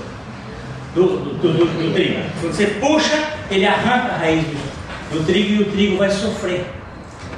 [0.94, 2.20] Do, do, do, do, trigo.
[2.40, 6.66] Quando você puxa, ele arranca a raiz do, do trigo e o trigo vai sofrer.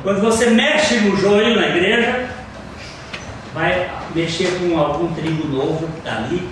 [0.05, 2.29] Quando você mexe no joio na igreja,
[3.55, 6.47] vai mexer com algum trigo novo que está ali.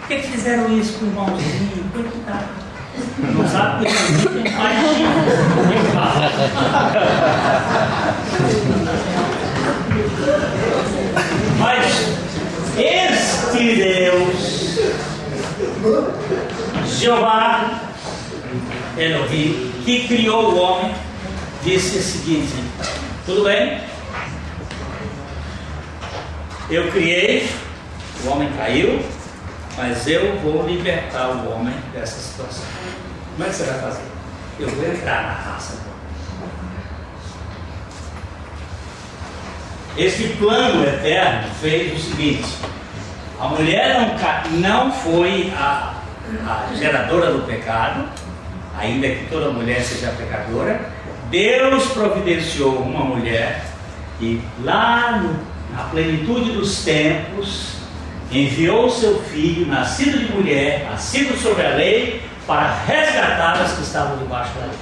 [0.00, 1.84] Por que, que fizeram isso com o irmãozinho?
[1.92, 2.48] Coitado.
[3.18, 5.08] Não sabe porque tem paixinha.
[11.58, 12.08] Mas
[12.78, 14.78] este Deus,
[16.86, 17.82] Jeová
[18.96, 20.94] Elohim, que criou o homem,
[21.62, 22.73] disse o seguinte:
[23.26, 23.80] tudo bem?
[26.70, 27.48] Eu criei,
[28.24, 29.04] o homem caiu,
[29.76, 32.64] mas eu vou libertar o homem dessa situação.
[33.32, 34.02] Como é que você vai fazer?
[34.58, 35.78] Eu vou entrar na raça.
[39.96, 42.48] Esse plano eterno fez o seguinte:
[43.40, 44.18] a mulher
[44.52, 45.94] não, não foi a,
[46.46, 48.08] a geradora do pecado,
[48.78, 50.80] ainda que toda mulher seja pecadora.
[51.30, 53.64] Deus providenciou uma mulher
[54.20, 55.34] e lá no,
[55.74, 57.74] na plenitude dos tempos
[58.30, 64.18] enviou seu filho, nascido de mulher, nascido sobre a lei, para resgatar as que estavam
[64.18, 64.76] debaixo da lei.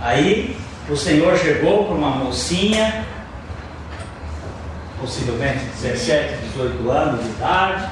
[0.00, 0.56] Aí
[0.88, 3.06] o Senhor chegou para uma mocinha,
[5.00, 7.90] possivelmente 17, 18 anos de idade,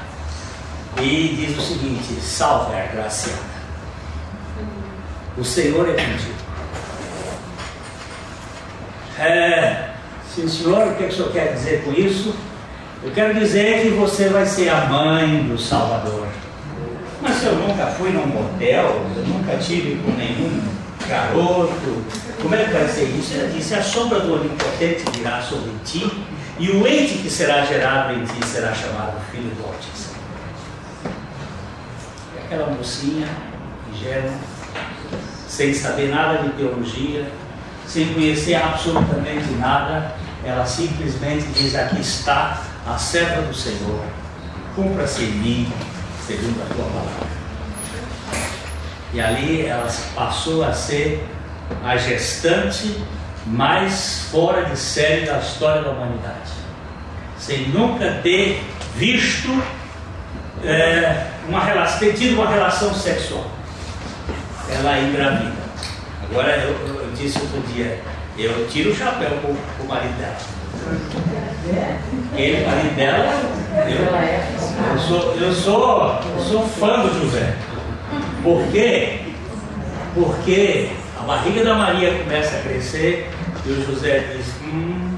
[1.01, 3.53] e diz o seguinte: Salve a graciada.
[5.39, 6.42] O Senhor é contigo.
[9.23, 9.91] É,
[10.35, 12.35] sim, senhor, o que, é que o senhor quer dizer com isso?
[13.05, 16.27] Eu quero dizer que você vai ser a mãe do Salvador.
[17.21, 20.61] Mas eu nunca fui num motel, eu nunca tive com nenhum
[21.09, 22.03] garoto,
[22.43, 23.35] como é que vai ser isso?
[23.35, 26.11] Ele disse: A sombra do Onipotente virá sobre ti,
[26.59, 30.17] e o ente que será gerado em ti será chamado Filho do Altíssimo.
[32.45, 33.29] Aquela mocinha
[33.93, 34.33] ingênua,
[35.49, 37.31] sem saber nada de teologia,
[37.93, 44.03] sem conhecer absolutamente nada, ela simplesmente diz: Aqui está a serva do Senhor,
[44.75, 45.73] cumpra-se em mim
[46.27, 47.33] segundo a tua palavra.
[49.13, 51.29] E ali ela passou a ser
[51.85, 52.97] a gestante
[53.47, 56.51] mais fora de série da história da humanidade,
[57.39, 58.65] sem nunca ter
[58.97, 59.63] visto
[60.65, 63.47] é, uma relação, ter tido uma relação sexual.
[64.71, 65.63] Ela é engravida.
[66.31, 68.01] Agora eu, eu disse outro dia,
[68.37, 70.37] eu tiro o chapéu para o marido dela.
[72.35, 73.41] Ele, marido dela,
[73.89, 77.55] eu, eu, sou, eu, sou, eu sou fã do José.
[78.43, 79.21] Por quê?
[80.15, 83.31] Porque a barriga da Maria começa a crescer
[83.65, 85.13] e o José diz: hum.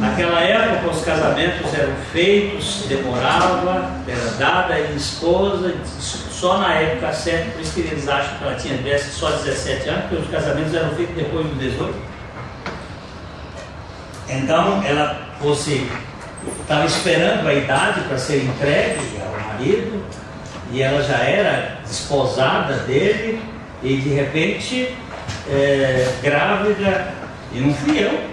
[0.00, 5.74] Naquela época os casamentos eram feitos, demorava, era dada a esposa,
[6.42, 10.02] só na época certa, por isso que eles acham que ela tinha só 17 anos,
[10.08, 11.94] porque os casamentos eram feitos depois do 18.
[14.28, 15.88] Então ela fosse
[16.60, 20.04] estava esperando a idade para ser entregue ao marido
[20.72, 23.40] e ela já era desposada dele
[23.80, 24.96] e de repente
[25.48, 27.06] é, grávida
[27.52, 28.32] e não fui eu.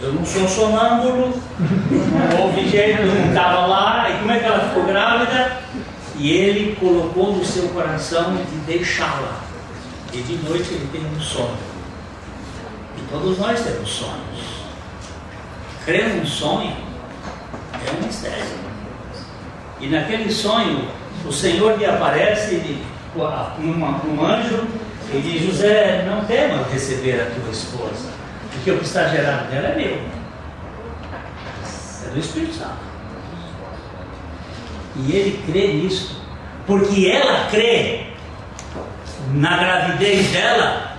[0.00, 4.08] Eu não sou sonâmbulo, não houve jeito, não estava lá.
[4.08, 5.59] E como é que ela ficou grávida?
[6.20, 9.40] E ele colocou no seu coração de deixá-la.
[10.12, 11.56] E de noite ele tem um sonho.
[12.98, 14.60] E todos nós temos sonhos.
[15.84, 16.76] Crer num sonho
[17.74, 18.60] é um mistério.
[19.80, 20.88] E naquele sonho,
[21.26, 22.84] o Senhor lhe aparece e,
[23.16, 24.66] um anjo
[25.14, 28.20] e diz: José, não tema receber a tua esposa
[28.60, 29.98] porque o que está gerado nela é meu.
[32.06, 32.89] É do Espírito Santo.
[35.06, 36.20] E ele crê nisso.
[36.66, 38.06] Porque ela crê
[39.32, 40.90] na gravidez dela.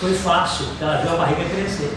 [0.00, 1.96] Foi fácil, ela viu a barriga crescer.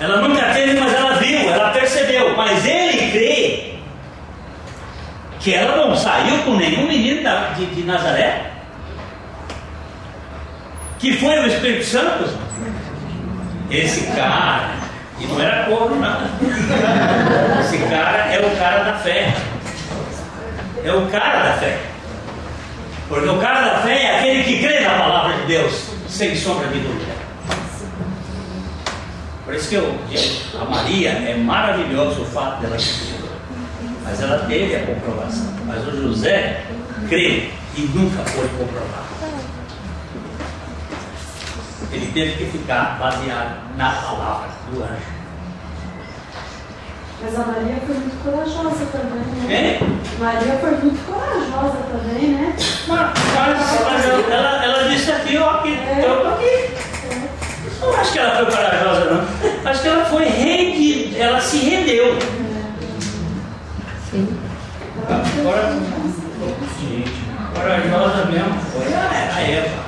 [0.00, 2.36] Ela nunca teve, mas ela viu, ela percebeu.
[2.36, 3.74] Mas ele crê
[5.40, 7.22] que ela não saiu com nenhum menino
[7.56, 8.50] de, de Nazaré.
[10.98, 12.46] Que foi o Espírito Santo.
[13.70, 14.70] Esse cara,
[15.18, 17.60] e não era corno não.
[17.60, 19.34] Esse cara é o cara da fé.
[20.86, 21.78] É o cara da fé.
[23.08, 26.68] Porque o cara da fé é aquele que crê na palavra de Deus, sem sombra
[26.68, 27.14] de dúvida.
[29.44, 29.94] Por isso que eu
[30.60, 33.16] a Maria é maravilhoso o fato dela ser
[34.02, 35.52] mas ela teve a comprovação.
[35.66, 36.62] Mas o José
[37.08, 39.06] crê e nunca foi comprovado
[41.96, 45.15] ele teve que ficar baseado na palavra do anjo.
[47.22, 49.54] Mas a Maria foi muito corajosa também, né?
[49.54, 49.80] É?
[50.18, 52.54] Maria foi muito corajosa também, né?
[52.86, 56.04] Mas, mas ela, ela disse aqui, ó, aqui, é.
[56.04, 56.44] eu tô aqui.
[56.44, 57.28] É.
[57.80, 59.70] Não acho que ela foi corajosa, não.
[59.70, 62.18] Acho que ela foi rende, ela se rendeu.
[64.10, 64.38] Sim.
[65.40, 65.72] Agora,
[66.80, 67.12] gente,
[67.54, 69.86] corajosa mesmo foi a, a Eva.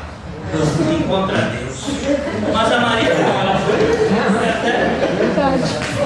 [0.99, 1.85] Encontra Deus.
[2.55, 3.77] Mas a Maria não, ela foi.
[5.19, 5.98] Verdade.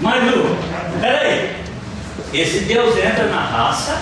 [0.00, 0.56] Mas Lu,
[1.00, 1.64] peraí.
[2.32, 4.00] Esse Deus entra na raça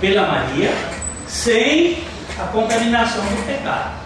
[0.00, 0.72] pela Maria
[1.26, 2.04] sem
[2.38, 3.96] a contaminação do pecado.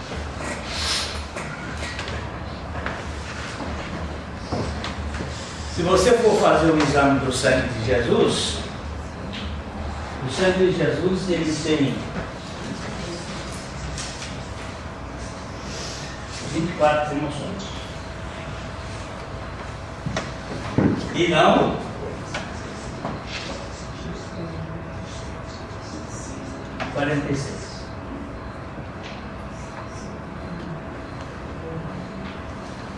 [5.74, 8.58] Se você for fazer o exame do sangue de Jesus,
[10.28, 11.94] o sangue de Jesus ele tem
[16.52, 17.69] 24 emoções.
[21.14, 21.90] E não
[27.00, 27.84] quarenta e seis.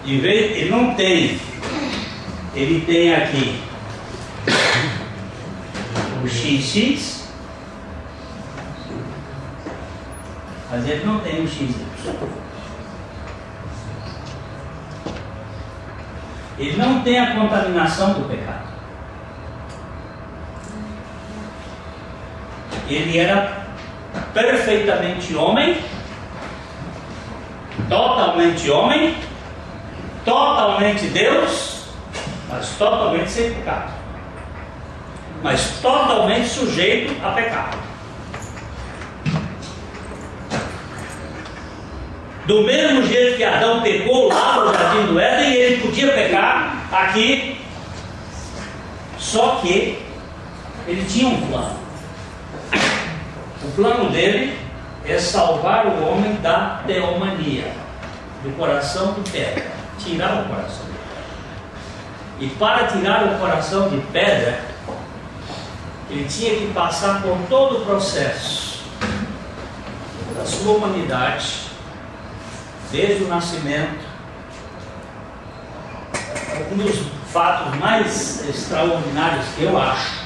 [0.04, 1.40] E vez, ele não tem,
[2.54, 3.62] ele tem aqui
[6.24, 7.28] o XX,
[10.70, 11.74] mas ele não tem o XY.
[16.62, 18.62] Ele não tem a contaminação do pecado.
[22.88, 23.66] Ele era
[24.32, 25.82] perfeitamente homem,
[27.88, 29.16] totalmente homem,
[30.24, 31.88] totalmente Deus,
[32.48, 33.92] mas totalmente sem pecado.
[35.42, 37.81] Mas totalmente sujeito a pecado.
[42.46, 47.56] Do mesmo jeito que Adão pecou lá no jardim do Éden, ele podia pecar aqui,
[49.16, 50.02] só que
[50.88, 51.76] ele tinha um plano.
[53.62, 54.58] O plano dele
[55.06, 57.72] é salvar o homem da teomania,
[58.42, 59.64] do coração de pedra,
[60.00, 61.24] tirar o coração de pedra.
[62.40, 64.60] E para tirar o coração de pedra,
[66.10, 68.82] ele tinha que passar por todo o processo
[70.36, 71.71] da sua humanidade
[72.92, 74.12] desde o nascimento.
[76.70, 80.22] Um dos fatos mais extraordinários que eu acho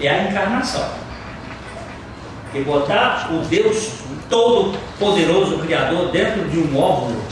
[0.00, 0.88] é a encarnação.
[2.54, 4.00] E botar o Deus
[4.30, 7.22] Todo-Poderoso Criador dentro de um óvulo.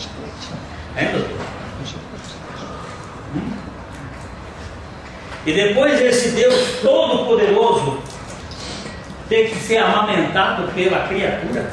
[0.97, 1.37] Hein, doutor?
[3.35, 3.51] Hum?
[5.47, 7.99] E depois esse Deus Todo-Poderoso
[9.29, 11.73] ter que ser amamentado pela criatura.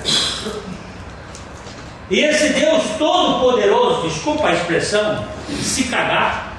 [2.09, 6.53] E esse Deus Todo-Poderoso, desculpa a expressão, se cagar.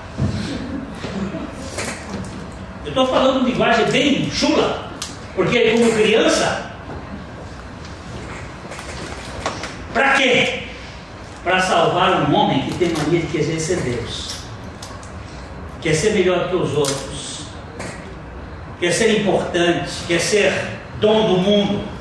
[2.85, 4.91] Eu estou falando linguagem bem chula,
[5.35, 6.73] porque como criança,
[9.93, 10.65] para quê?
[11.45, 14.37] para salvar um homem que tem mania de querer ser Deus,
[15.83, 17.43] quer ser melhor que os outros,
[18.81, 20.53] quer ser importante, quer ser
[20.99, 21.94] dono do mundo.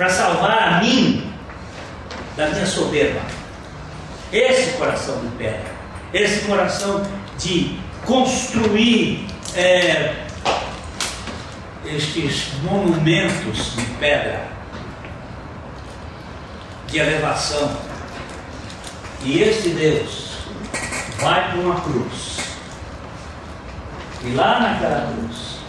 [0.00, 1.30] Para salvar a mim
[2.34, 3.20] da minha soberba.
[4.32, 5.74] Esse coração de pedra,
[6.14, 10.24] esse coração de construir é,
[11.84, 14.48] estes monumentos de pedra,
[16.86, 17.70] de elevação.
[19.22, 20.38] E este Deus
[21.18, 22.38] vai para uma cruz.
[24.24, 25.60] E lá naquela cruz,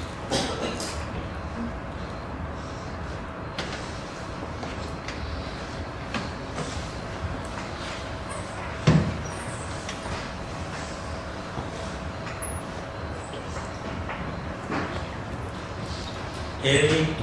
[16.64, 17.16] ele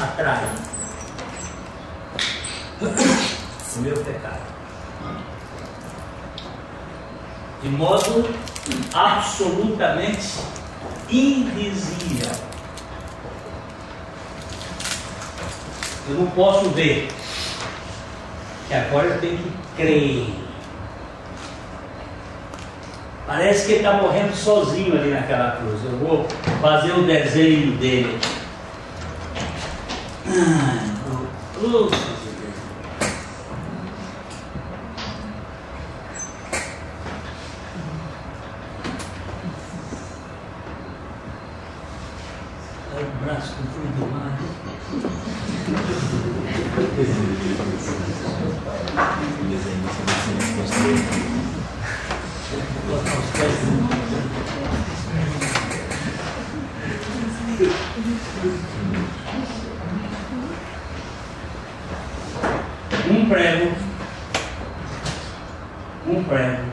[0.00, 0.44] atrai
[3.76, 4.56] o meu pecado.
[7.62, 8.28] De modo
[8.94, 10.38] absolutamente
[11.10, 12.30] invisível.
[16.08, 17.10] Eu não posso ver.
[18.68, 20.45] Que agora eu tenho que crer.
[23.36, 25.84] Parece que ele está morrendo sozinho ali naquela cruz.
[25.84, 26.26] Eu vou
[26.62, 28.18] fazer o desenho dele.
[30.26, 30.80] Ai,
[31.12, 31.26] oh,
[31.62, 31.90] oh.
[42.96, 44.36] o braço comprido demais.
[63.08, 63.72] Um prego,
[66.06, 66.64] um prego,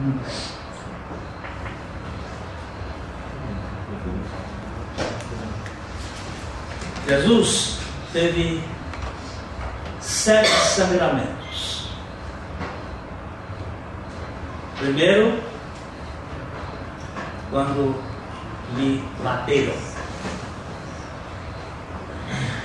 [0.00, 0.54] um prego.
[7.24, 7.78] Jesus
[8.12, 8.60] teve
[9.98, 11.88] sete sangramentos.
[14.78, 15.38] Primeiro,
[17.50, 17.94] quando
[18.76, 19.72] lhe bateram.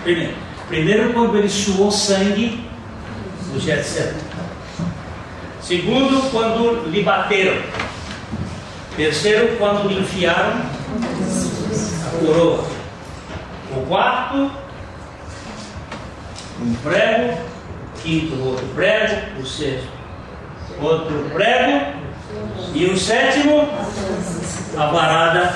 [0.03, 0.35] Primeiro,
[0.67, 2.69] primeiro quando ele suou sangue
[3.53, 4.19] no Getsemane.
[5.61, 7.61] Segundo, quando lhe bateram.
[8.97, 10.59] Terceiro, quando lhe enfiaram
[12.05, 12.68] a coroa.
[13.89, 14.51] Quarto,
[16.61, 17.39] um prego.
[18.03, 19.41] Quinto, outro prego.
[19.41, 19.89] O sexto,
[20.79, 21.97] outro prego.
[22.75, 23.67] E o sétimo,
[24.77, 25.55] a varada,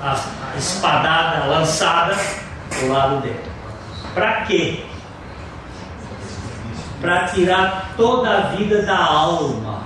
[0.00, 0.12] a, a,
[0.54, 2.14] a espadada lançada
[2.78, 3.44] do lado dele.
[4.14, 4.84] Para quê?
[7.00, 9.82] Para tirar toda a vida da alma.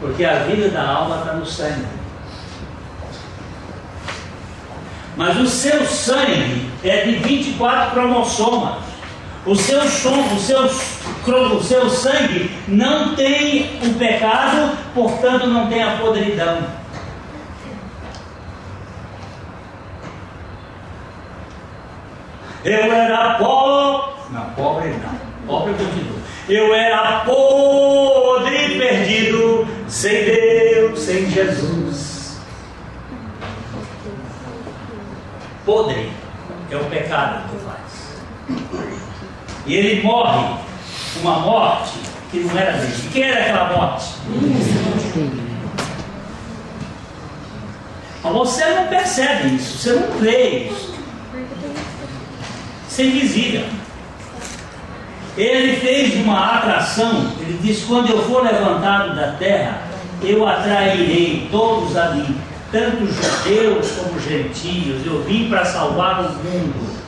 [0.00, 2.01] Porque a vida da alma está no sangue.
[5.16, 8.76] Mas o seu sangue é de 24 cromossomas.
[9.44, 15.82] O seu som, o seu, o seu sangue não tem o pecado, portanto não tem
[15.82, 16.58] a podridão.
[22.64, 24.12] Eu era pobre.
[24.30, 25.32] Não, pobre não.
[25.46, 26.22] Pobre continua.
[26.48, 32.11] Eu era podre, perdido, sem Deus, sem Jesus.
[35.64, 36.10] Podre
[36.70, 38.82] é o pecado que faz.
[39.66, 40.56] E ele morre
[41.20, 41.92] uma morte
[42.30, 43.08] que não era dele.
[43.12, 44.06] Quem era aquela morte?
[48.22, 50.94] Mas você não percebe isso, você não vê isso.
[52.88, 53.64] Isso é invisível.
[55.36, 59.82] Ele fez uma atração, ele disse: quando eu for levantado da terra,
[60.22, 62.38] eu atrairei todos a mim,
[62.72, 65.06] tanto judeus como gentios.
[65.06, 66.98] Eu vim para salvar o mundo,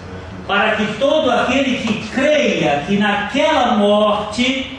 [0.47, 4.79] para que todo aquele que creia que naquela morte,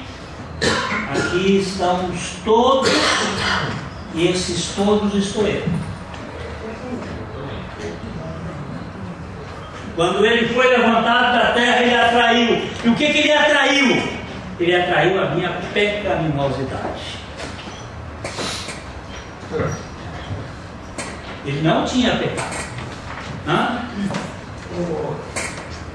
[1.11, 2.89] aqui estamos todos,
[4.13, 5.65] e esses todos estou eu.
[9.95, 12.69] Quando ele foi levantado da terra, ele atraiu.
[12.83, 14.03] E o que, que ele atraiu?
[14.59, 17.25] Ele atraiu a minha pecaminosidade.
[21.45, 22.65] Ele não tinha pecado.
[23.47, 23.81] Hã?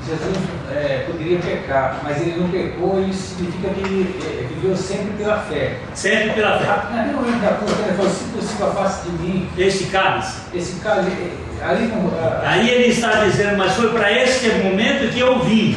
[0.06, 0.36] Jesus
[0.72, 5.12] é, poderia pecar, mas ele não pecou e isso significa que ele é, viveu sempre
[5.18, 5.78] pela fé.
[5.94, 6.66] Sempre pela fé.
[6.66, 9.48] Naquele momento da cruz, ele falou, se possível, afaste de mim.
[9.58, 10.38] Este cálice.
[10.54, 11.32] Esse cálice,
[11.62, 12.10] ali não...
[12.44, 15.76] Aí ele está dizendo, mas foi para este momento que eu vim.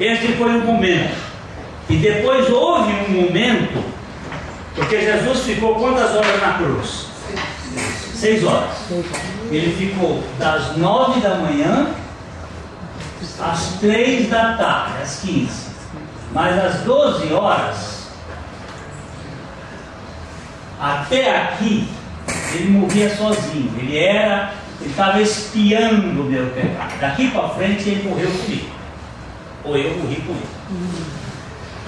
[0.00, 1.14] Este foi o momento.
[1.88, 3.84] E depois houve um momento,
[4.74, 7.11] porque Jesus ficou quantas horas na cruz?
[8.22, 8.70] Seis horas.
[9.50, 11.88] Ele ficou das nove da manhã
[13.40, 15.66] às três da tarde, às quinze.
[16.32, 18.06] Mas às doze horas,
[20.80, 21.88] até aqui,
[22.54, 23.74] ele morria sozinho.
[23.76, 27.00] Ele era, ele estava espiando o meu pecado.
[27.00, 28.70] Daqui para frente ele morreu comigo.
[29.64, 31.06] Ou eu morri com ele.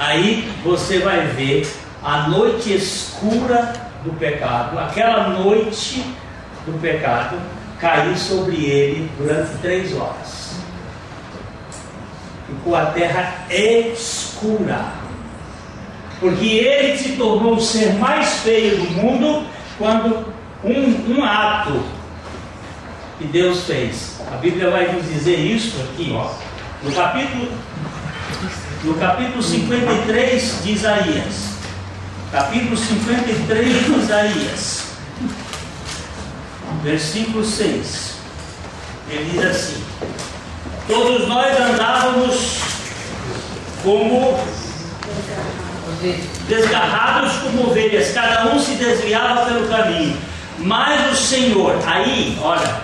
[0.01, 1.73] Aí você vai ver
[2.03, 3.73] a noite escura
[4.03, 6.05] do pecado, aquela noite
[6.67, 7.37] do pecado
[7.81, 10.55] cair sobre ele durante três horas.
[12.47, 14.85] Ficou a terra escura.
[16.21, 19.47] Porque ele se tornou o ser mais feio do mundo
[19.77, 21.83] quando um, um ato
[23.19, 24.21] que Deus fez.
[24.33, 26.31] A Bíblia vai nos dizer isso aqui, ó,
[26.83, 27.49] no capítulo,
[28.85, 31.55] no capítulo 53 de Isaías.
[32.33, 34.84] Capítulo 53 de Isaías,
[36.83, 38.15] versículo 6.
[39.11, 39.85] Ele diz assim:
[40.87, 42.61] Todos nós andávamos
[43.83, 44.39] como
[46.49, 50.17] desgarrados como ovelhas, cada um se desviava pelo caminho.
[50.59, 52.81] Mas o Senhor, aí, olha,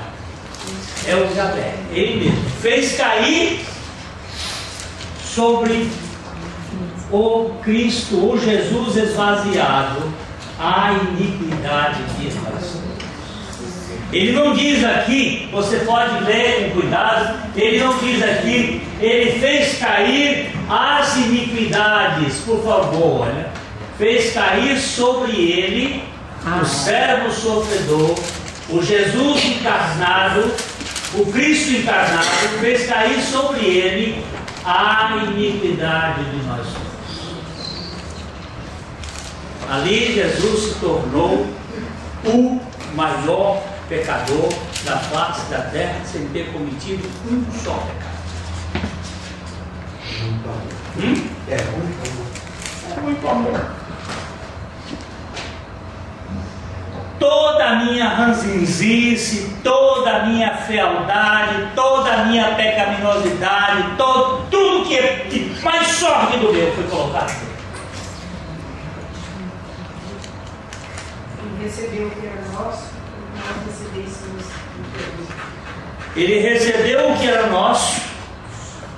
[1.06, 3.64] é o Javé, ele mesmo, fez cair
[5.24, 5.90] sobre
[7.10, 10.12] o Cristo, o Jesus esvaziado,
[10.58, 12.89] a iniquidade de nós.
[14.12, 19.78] Ele não diz aqui, você pode ler com cuidado, ele não diz aqui, ele fez
[19.78, 23.48] cair as iniquidades, por favor, olha,
[23.96, 26.02] fez cair sobre ele
[26.60, 28.18] o servo sofredor,
[28.68, 30.52] o Jesus encarnado,
[31.14, 32.26] o Cristo encarnado,
[32.60, 34.24] fez cair sobre ele
[34.64, 36.90] a iniquidade de nós todos.
[39.70, 41.46] Ali Jesus se tornou
[42.24, 42.60] o
[42.94, 44.48] maior pecador
[44.84, 48.20] da face da terra sem ter cometido um só pecado.
[50.96, 51.28] Hum?
[51.48, 52.26] É muito amor.
[52.96, 53.70] É muito amor.
[57.18, 64.96] Toda a minha ranzinzice, toda a minha fealdade, toda a minha pecaminosidade, todo, tudo que,
[64.96, 67.36] é, que mais sórdido meu foi colocado.
[71.42, 72.99] Ele recebeu o que era nosso,
[76.16, 78.02] Ele recebeu o que era nosso,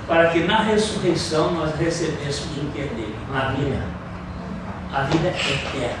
[0.07, 3.83] para que na ressurreição nós recebêssemos o que é dele, a vida,
[4.91, 5.97] a vida eterna,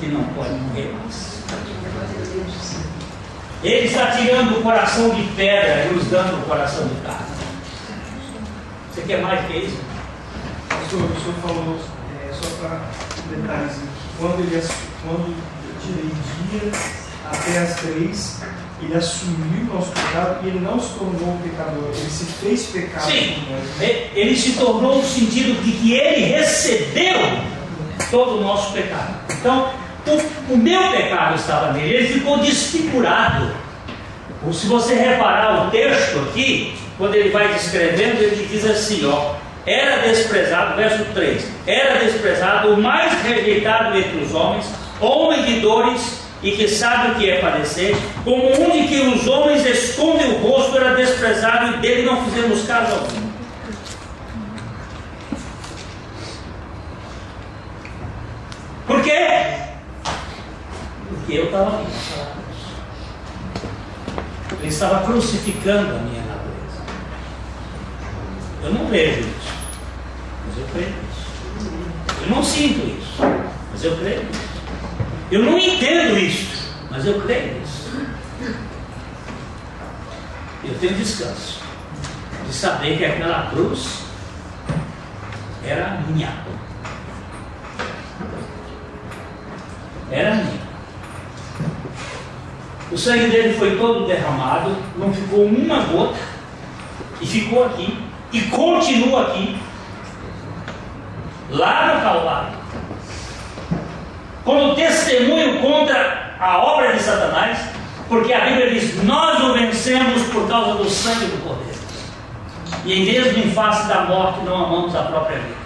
[0.00, 1.40] que não pode morrer mais.
[3.62, 7.26] Ele está tirando o coração de pedra e nos dando o coração de carne.
[8.90, 9.78] Você quer mais que isso?
[10.68, 11.78] Pastor, o senhor falou,
[12.26, 12.80] é, só para
[13.28, 13.76] detalhes,
[14.18, 14.68] quando ele
[15.02, 16.10] quando eu tirei
[16.50, 16.72] dia
[17.32, 18.40] até as três,
[18.82, 23.10] ele assumiu o nosso pecado e ele não se tornou pecador, ele se fez pecado
[23.10, 23.36] Sim,
[24.14, 27.18] ele se tornou no sentido de que ele recebeu
[28.10, 29.14] todo o nosso pecado.
[29.30, 29.70] Então,
[30.06, 33.50] o, o meu pecado estava nele, ele ficou desfigurado.
[34.44, 39.34] Ou Se você reparar o texto aqui, quando ele vai descrevendo, ele diz assim: ó,
[39.66, 44.64] era desprezado, verso 3: era desprezado, o mais rejeitado entre os homens,
[45.00, 49.26] homem de dores e que sabe o que é padecer, como um de que os
[49.26, 53.30] homens escondem o rosto, era desprezado e dele não fizemos caso algum.
[58.86, 59.28] Por quê?
[61.08, 61.86] Porque eu estava ali.
[64.60, 66.82] Ele estava crucificando a minha natureza.
[68.64, 69.52] Eu não vejo isso,
[70.46, 72.22] mas eu creio nisso.
[72.22, 73.22] Eu não sinto isso,
[73.72, 74.49] mas eu creio nisso.
[75.30, 77.88] Eu não entendo isso, mas eu creio nisso.
[80.64, 81.60] Eu tenho descanso
[82.46, 84.02] de saber que aquela cruz
[85.64, 86.34] era minha.
[90.10, 90.60] Era minha.
[92.90, 96.18] O sangue dele foi todo derramado, não ficou uma gota,
[97.20, 97.96] e ficou aqui,
[98.32, 99.56] e continua aqui,
[101.50, 102.59] lá no Calvário.
[104.44, 107.58] Como testemunho contra a obra de Satanás,
[108.08, 111.70] porque a Bíblia diz: Nós o vencemos por causa do sangue do poder.
[112.84, 115.60] E mesmo em face da morte não amamos a própria vida.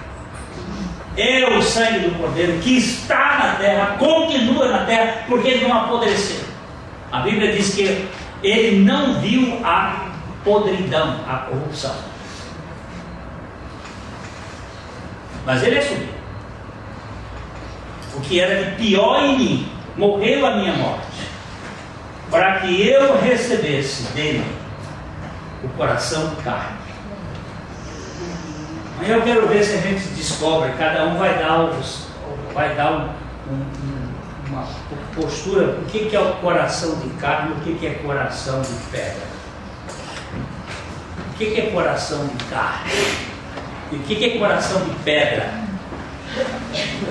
[1.16, 5.76] É o sangue do Cordeiro que está na terra, continua na terra, porque ele não
[5.76, 6.44] apodreceu.
[7.12, 8.08] A Bíblia diz que
[8.42, 10.08] ele não viu a
[10.42, 11.94] podridão, a corrupção.
[15.46, 16.13] Mas ele assumiu.
[18.16, 21.28] O que era de pior em mim, morreu a minha morte,
[22.30, 24.44] para que eu recebesse dele
[25.62, 26.84] o coração de carne.
[29.00, 32.06] Aí eu quero ver se a gente descobre, cada um vai dar, os,
[32.52, 34.04] vai dar um, um,
[34.48, 34.66] uma
[35.14, 39.34] postura, o que, é o coração de carne, o que, é coração de pedra.
[41.30, 42.92] O que, é coração de carne?
[43.90, 45.63] E o que é coração de pedra?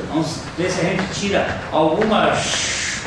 [0.10, 3.02] Vamos ver se a gente tira algumas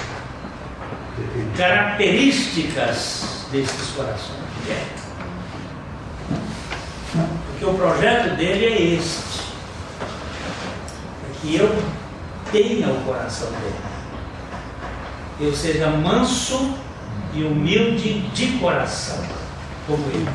[1.56, 4.46] características desses corações.
[7.50, 9.40] Porque o projeto dele é este:
[11.24, 11.82] é que eu
[12.50, 13.76] tenha o coração dele,
[15.40, 16.74] eu seja manso
[17.34, 19.22] e humilde de coração,
[19.86, 20.28] como ele.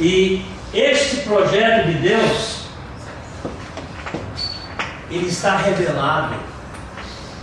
[0.00, 2.64] E este projeto de Deus,
[5.10, 6.34] ele está revelado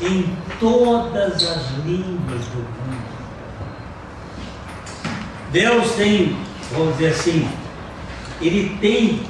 [0.02, 3.12] em todas as línguas do mundo.
[5.52, 6.38] Deus tem,
[6.72, 7.50] vamos dizer assim,
[8.42, 9.24] ele tem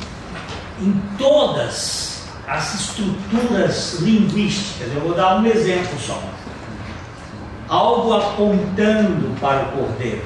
[0.79, 4.93] em todas as estruturas linguísticas.
[4.93, 6.21] Eu vou dar um exemplo só.
[7.67, 10.21] Algo apontando para o cordeiro.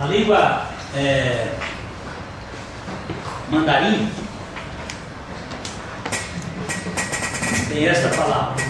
[0.00, 0.62] A língua
[0.94, 1.48] é,
[3.50, 4.08] mandarim
[7.68, 8.64] tem esta palavra.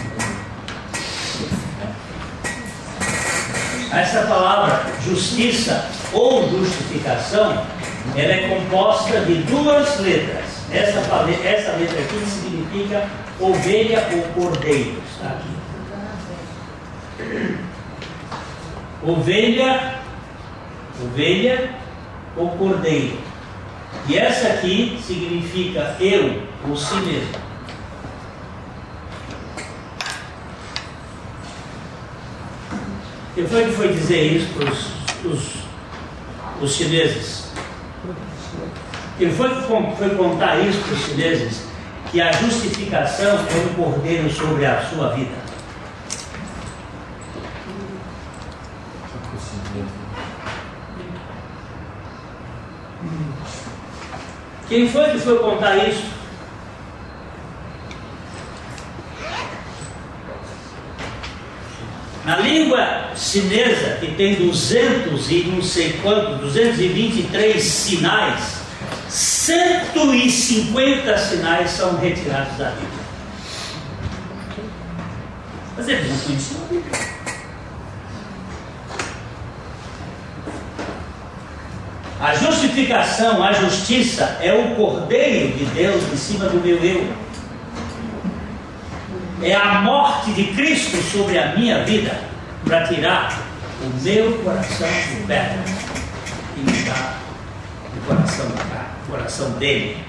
[3.93, 7.63] Essa palavra justiça ou justificação,
[8.17, 10.47] ela é composta de duas letras.
[10.73, 13.07] Essa, essa letra aqui significa
[13.39, 15.03] ovelha ou cordeiro.
[15.15, 15.59] Está aqui.
[19.03, 19.98] Ovelha
[21.03, 21.71] ovelha
[22.37, 23.19] ou cordeiro.
[24.09, 27.49] E essa aqui significa eu ou si mesmo.
[33.35, 34.87] Quem foi que foi dizer isso para os,
[35.25, 35.49] os,
[36.61, 37.53] os chineses?
[39.17, 41.63] Quem foi que foi contar isso para os chineses?
[42.11, 45.48] Que a justificação é um cordeiro sobre a sua vida.
[54.69, 56.19] Quem foi que foi contar isso?
[62.27, 68.59] Na língua chinesa, que tem 200 e não sei quanto, 223 sinais,
[69.09, 73.09] 150 sinais são retirados da Bíblia.
[75.75, 77.09] Mas eles não conheciam a Bíblia.
[82.21, 82.35] A
[82.79, 87.13] justificação, a justiça é o cordeiro de Deus em cima do meu eu.
[89.43, 92.19] É a morte de Cristo sobre a minha vida
[92.65, 93.39] para tirar
[93.83, 95.65] o meu coração de pedra
[96.57, 97.19] e me dar
[97.97, 100.05] o coração da carne, o coração dele.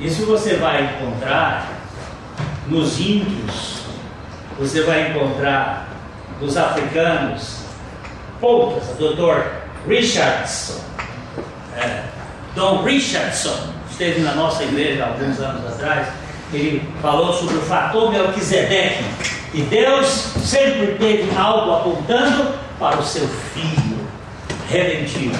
[0.00, 1.68] Isso você vai encontrar
[2.66, 3.80] nos índios,
[4.58, 5.88] você vai encontrar
[6.40, 7.65] nos africanos,
[8.40, 9.42] poucas, o Dr.
[9.88, 10.80] Richardson,
[11.76, 12.02] é,
[12.54, 16.08] Dom Richardson, esteve na nossa igreja há alguns anos atrás,
[16.52, 19.04] ele falou sobre o fator Melquisedeque,
[19.54, 24.06] e Deus sempre teve algo apontando para o seu filho
[24.68, 25.38] redentivo,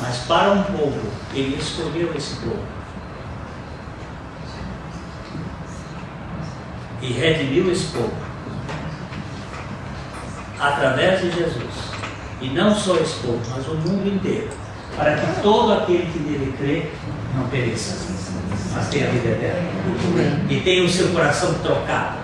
[0.00, 1.00] mas para um povo,
[1.34, 2.74] ele escolheu esse povo.
[7.00, 8.14] E redimiu esse povo
[10.58, 11.93] através de Jesus.
[12.40, 14.48] E não só esse povo, mas o mundo inteiro.
[14.96, 16.90] Para que todo aquele que nele crê
[17.34, 17.96] não pereça,
[18.72, 19.68] mas tenha a vida eterna.
[20.48, 22.18] E tenha o seu coração trocado.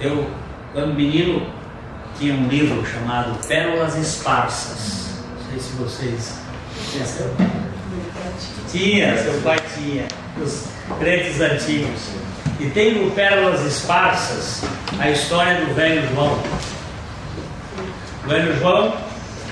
[0.00, 0.30] Eu,
[0.72, 1.46] quando menino,
[2.18, 5.10] tinha um livro chamado Pérolas Esparsas.
[5.36, 6.40] Não sei se vocês
[8.70, 10.06] tinha, seu pai tinha,
[10.40, 10.66] os
[10.98, 12.10] crentes antigos.
[12.58, 14.62] E tem no Pérolas Esparsas
[14.98, 16.38] a história do velho João.
[18.24, 18.94] O velho João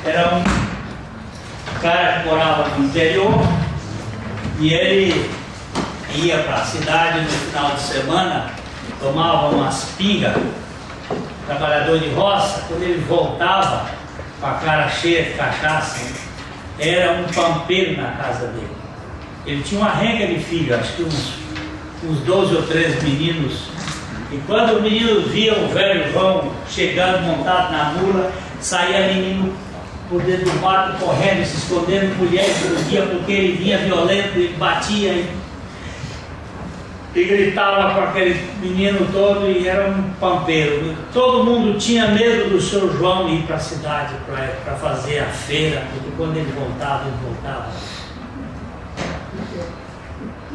[0.05, 3.33] era um cara que morava no interior
[4.59, 5.31] e ele
[6.15, 8.51] ia para a cidade no final de semana,
[9.01, 10.35] tomava umas pingas,
[11.47, 13.87] trabalhador de roça, quando ele voltava
[14.41, 16.01] com a cara cheia de cachaça,
[16.79, 18.78] era um pampeiro na casa dele.
[19.49, 21.33] Ele tinha uma renga de filho, acho que uns,
[22.05, 23.55] uns 12 ou 13 meninos.
[24.31, 28.31] E quando o menino via o velho João chegando montado na mula,
[28.61, 29.55] saía menino
[30.11, 32.45] por dentro do mato correndo, se escondendo, mulher
[32.91, 35.31] dia porque ele vinha violento e batia e,
[37.15, 40.95] e gritava com aquele menino todo e era um pampeiro.
[41.11, 44.13] Todo mundo tinha medo do seu João ir para a cidade
[44.63, 47.98] para fazer a feira, porque quando ele voltava, ele voltava.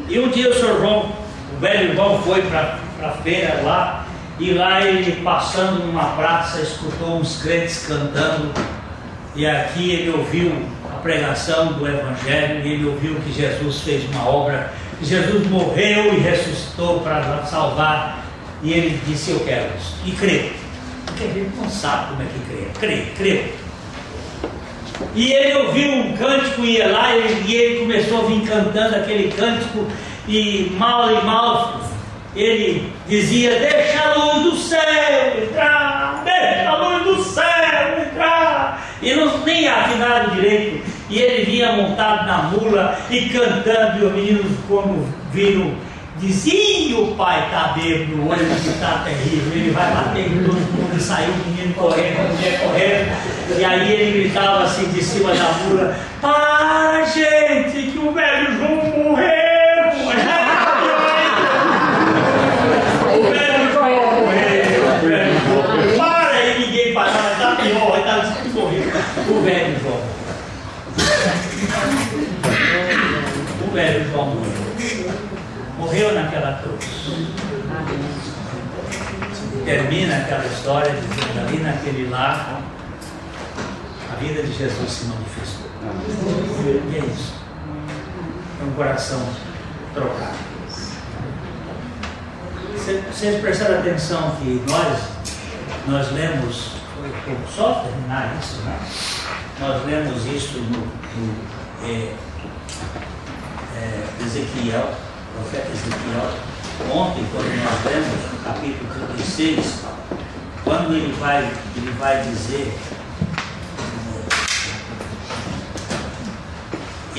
[0.08, 1.12] E um dia o seu João,
[1.56, 4.06] o velho João foi para a feira lá,
[4.38, 8.52] e lá ele passando numa praça escutou uns crentes cantando
[9.36, 10.52] e aqui ele ouviu
[10.92, 16.14] a pregação do Evangelho, e ele ouviu que Jesus fez uma obra, que Jesus morreu
[16.14, 18.24] e ressuscitou para salvar,
[18.62, 19.96] e ele disse: Eu quero isso.
[20.06, 20.52] E creu.
[21.06, 22.68] Porque gente não sabe como é que crê.
[22.78, 23.63] Crê, creu.
[25.14, 29.86] E ele ouviu um cântico, ia lá e ele começou a vir cantando aquele cântico,
[30.28, 31.80] e mal e mal
[32.36, 38.88] ele dizia: Deixa a luz do céu entrar, deixa a luz do céu entrar.
[39.02, 40.84] E não nem afinado direito.
[41.10, 45.74] E ele vinha montado na mula e cantando, e os meninos, quando viram,
[46.18, 50.96] diziam: o pai está bêbado, o olho está terrível, ele vai bater em todo mundo.
[50.96, 53.33] E saiu o menino correndo, a mulher correndo.
[53.58, 59.04] E aí ele gritava assim de cima da mula: Para, gente, que o velho João
[59.04, 59.34] morreu.
[69.28, 70.00] o velho João.
[73.60, 75.12] O velho João morreu.
[75.78, 76.84] Morreu naquela cruz.
[79.64, 82.63] Termina aquela história dizendo ali naquele lar a
[84.24, 85.70] vida de Jesus se manifestou.
[86.64, 87.34] E é isso.
[88.60, 89.20] É um coração
[89.92, 90.54] trocado.
[93.12, 94.98] Vocês prestaram atenção que nós,
[95.86, 96.72] nós lemos,
[97.54, 98.78] só terminar isso, né?
[99.60, 101.34] Nós lemos isso no, no
[101.82, 102.14] é,
[103.76, 104.90] é, Ezequiel,
[105.34, 106.30] profeta Ezequiel,
[106.92, 109.84] ontem, quando nós lemos no capítulo 36,
[110.64, 112.76] quando ele vai, ele vai dizer,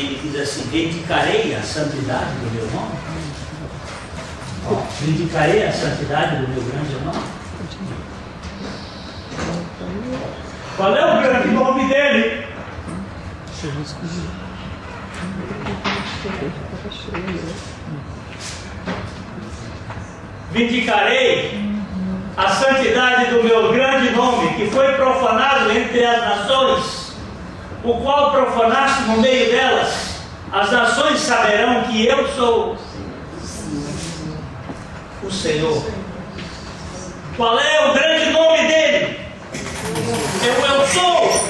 [0.02, 2.96] ele diz assim, dedicarei a santidade do meu nome.
[5.02, 7.24] Dedicarei a santidade do meu grande nome.
[10.76, 12.46] Qual é o grande nome dele?
[20.52, 21.76] Vindicarei
[22.38, 26.95] a santidade do meu grande nome, que foi profanado entre as nações,
[27.86, 30.16] o qual profanaste no meio delas.
[30.52, 32.78] As nações saberão que eu sou
[35.24, 35.86] o Senhor.
[37.38, 39.20] Qual é o grande nome dele?
[40.44, 41.46] Eu, eu sou.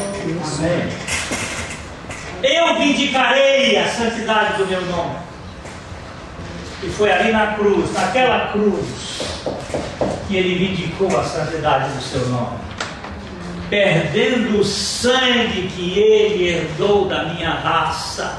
[2.43, 5.15] Eu vindicarei a santidade do meu nome.
[6.83, 9.43] E foi ali na cruz, naquela cruz,
[10.27, 12.57] que ele vindicou a santidade do seu nome.
[13.75, 18.37] Perdendo o sangue que ele herdou da minha raça.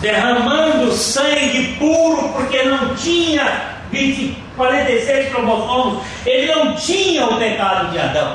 [0.00, 7.98] Derramando sangue puro, porque não tinha 20, 46 cromossomos, ele não tinha o pecado de
[7.98, 8.34] Adão.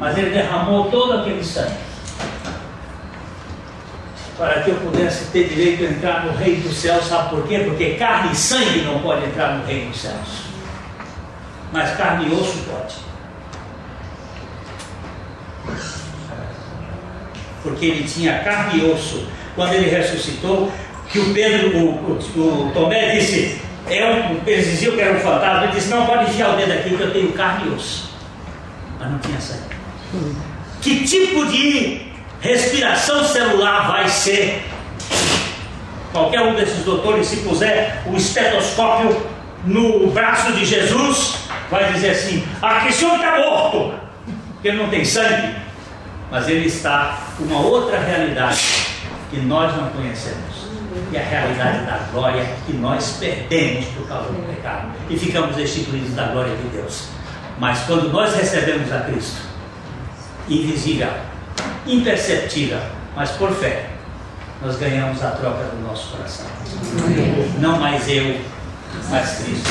[0.00, 1.76] Mas ele derramou todo aquele sangue
[4.36, 7.04] para que eu pudesse ter direito a entrar no reino dos céus.
[7.04, 7.60] Sabe por quê?
[7.60, 10.42] Porque carne e sangue não pode entrar no reino dos céus.
[11.72, 13.13] Mas carne e osso pode.
[17.64, 19.26] Porque ele tinha carne e osso.
[19.56, 20.70] Quando ele ressuscitou,
[21.10, 25.64] que o Pedro, o, o, o Tomé disse, é um, eles que era um fantasma,
[25.64, 28.10] ele disse, não, pode enfiar o dedo aqui que eu tenho carne e osso.
[28.98, 29.74] Mas não tinha sangue.
[30.80, 32.02] Que tipo de
[32.40, 34.62] respiração celular vai ser?
[36.12, 39.20] Qualquer um desses doutores, se puser o estetoscópio
[39.64, 41.38] no braço de Jesus,
[41.70, 43.94] vai dizer assim: aqui o senhor está morto,
[44.52, 45.54] porque ele não tem sangue,
[46.34, 48.60] mas ele está com uma outra realidade
[49.30, 50.64] que nós não conhecemos.
[51.12, 56.12] E a realidade da glória que nós perdemos por causa do pecado e ficamos destituídos
[56.14, 57.04] da glória de Deus.
[57.60, 59.42] Mas quando nós recebemos a Cristo,
[60.48, 61.12] invisível,
[61.86, 62.80] imperceptível,
[63.14, 63.90] mas por fé,
[64.60, 66.46] nós ganhamos a troca do nosso coração.
[67.60, 68.40] Não mais eu,
[69.08, 69.70] mas Cristo.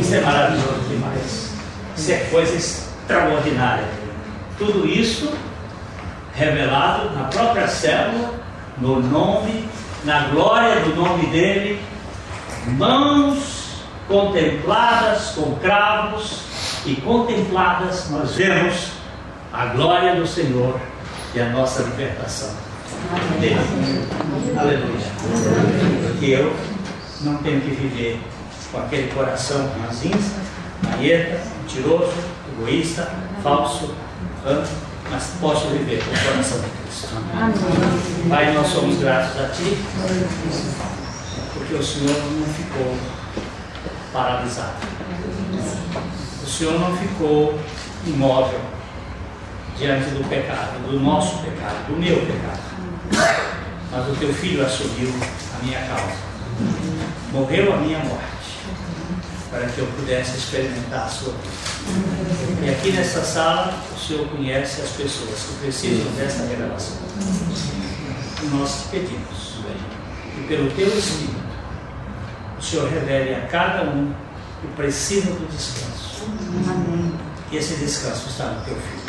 [0.00, 1.50] Isso é maravilhoso demais.
[1.96, 3.99] Isso é coisa extraordinária.
[4.60, 5.32] Tudo isso
[6.34, 8.34] revelado na própria célula,
[8.76, 9.66] no nome,
[10.04, 11.80] na glória do nome dele,
[12.76, 16.42] mãos contempladas com cravos
[16.84, 18.90] e contempladas nós vemos
[19.50, 20.78] a glória do Senhor
[21.34, 22.50] e a nossa libertação
[23.40, 23.56] dele.
[24.58, 25.06] Aleluia.
[26.06, 26.54] Porque eu
[27.22, 28.20] não tenho que viver
[28.70, 30.36] com aquele coração ranzinza,
[30.82, 32.12] marieta, mentiroso,
[32.52, 33.10] egoísta,
[33.42, 33.94] falso,
[35.10, 37.08] mas posso viver com o coração de Cristo.
[38.28, 39.76] Pai, nós somos gratos a Ti,
[41.54, 42.96] porque o Senhor não ficou
[44.12, 44.76] paralisado.
[46.42, 47.58] O Senhor não ficou
[48.06, 48.60] imóvel
[49.76, 52.60] diante do pecado, do nosso pecado, do meu pecado.
[53.92, 55.12] Mas o Teu Filho assumiu
[55.58, 56.30] a minha causa.
[57.32, 58.30] Morreu a minha morte
[59.50, 61.69] para que eu pudesse experimentar a sua vida.
[62.62, 66.96] E aqui nessa sala, o Senhor conhece as pessoas que precisam dessa revelação.
[68.42, 69.54] E nós te pedimos
[70.34, 71.40] que, pelo teu Espírito,
[72.58, 74.12] o Senhor revele a cada um
[74.60, 76.24] que precisa do descanso.
[76.68, 77.12] Amém.
[77.50, 79.00] E esse descanso está no teu Filho.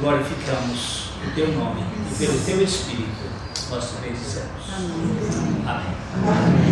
[0.00, 3.32] Glorificamos o teu nome e pelo teu Espírito
[3.70, 4.50] nós te bendizemos.
[5.66, 5.86] Amém.
[6.26, 6.71] Amém.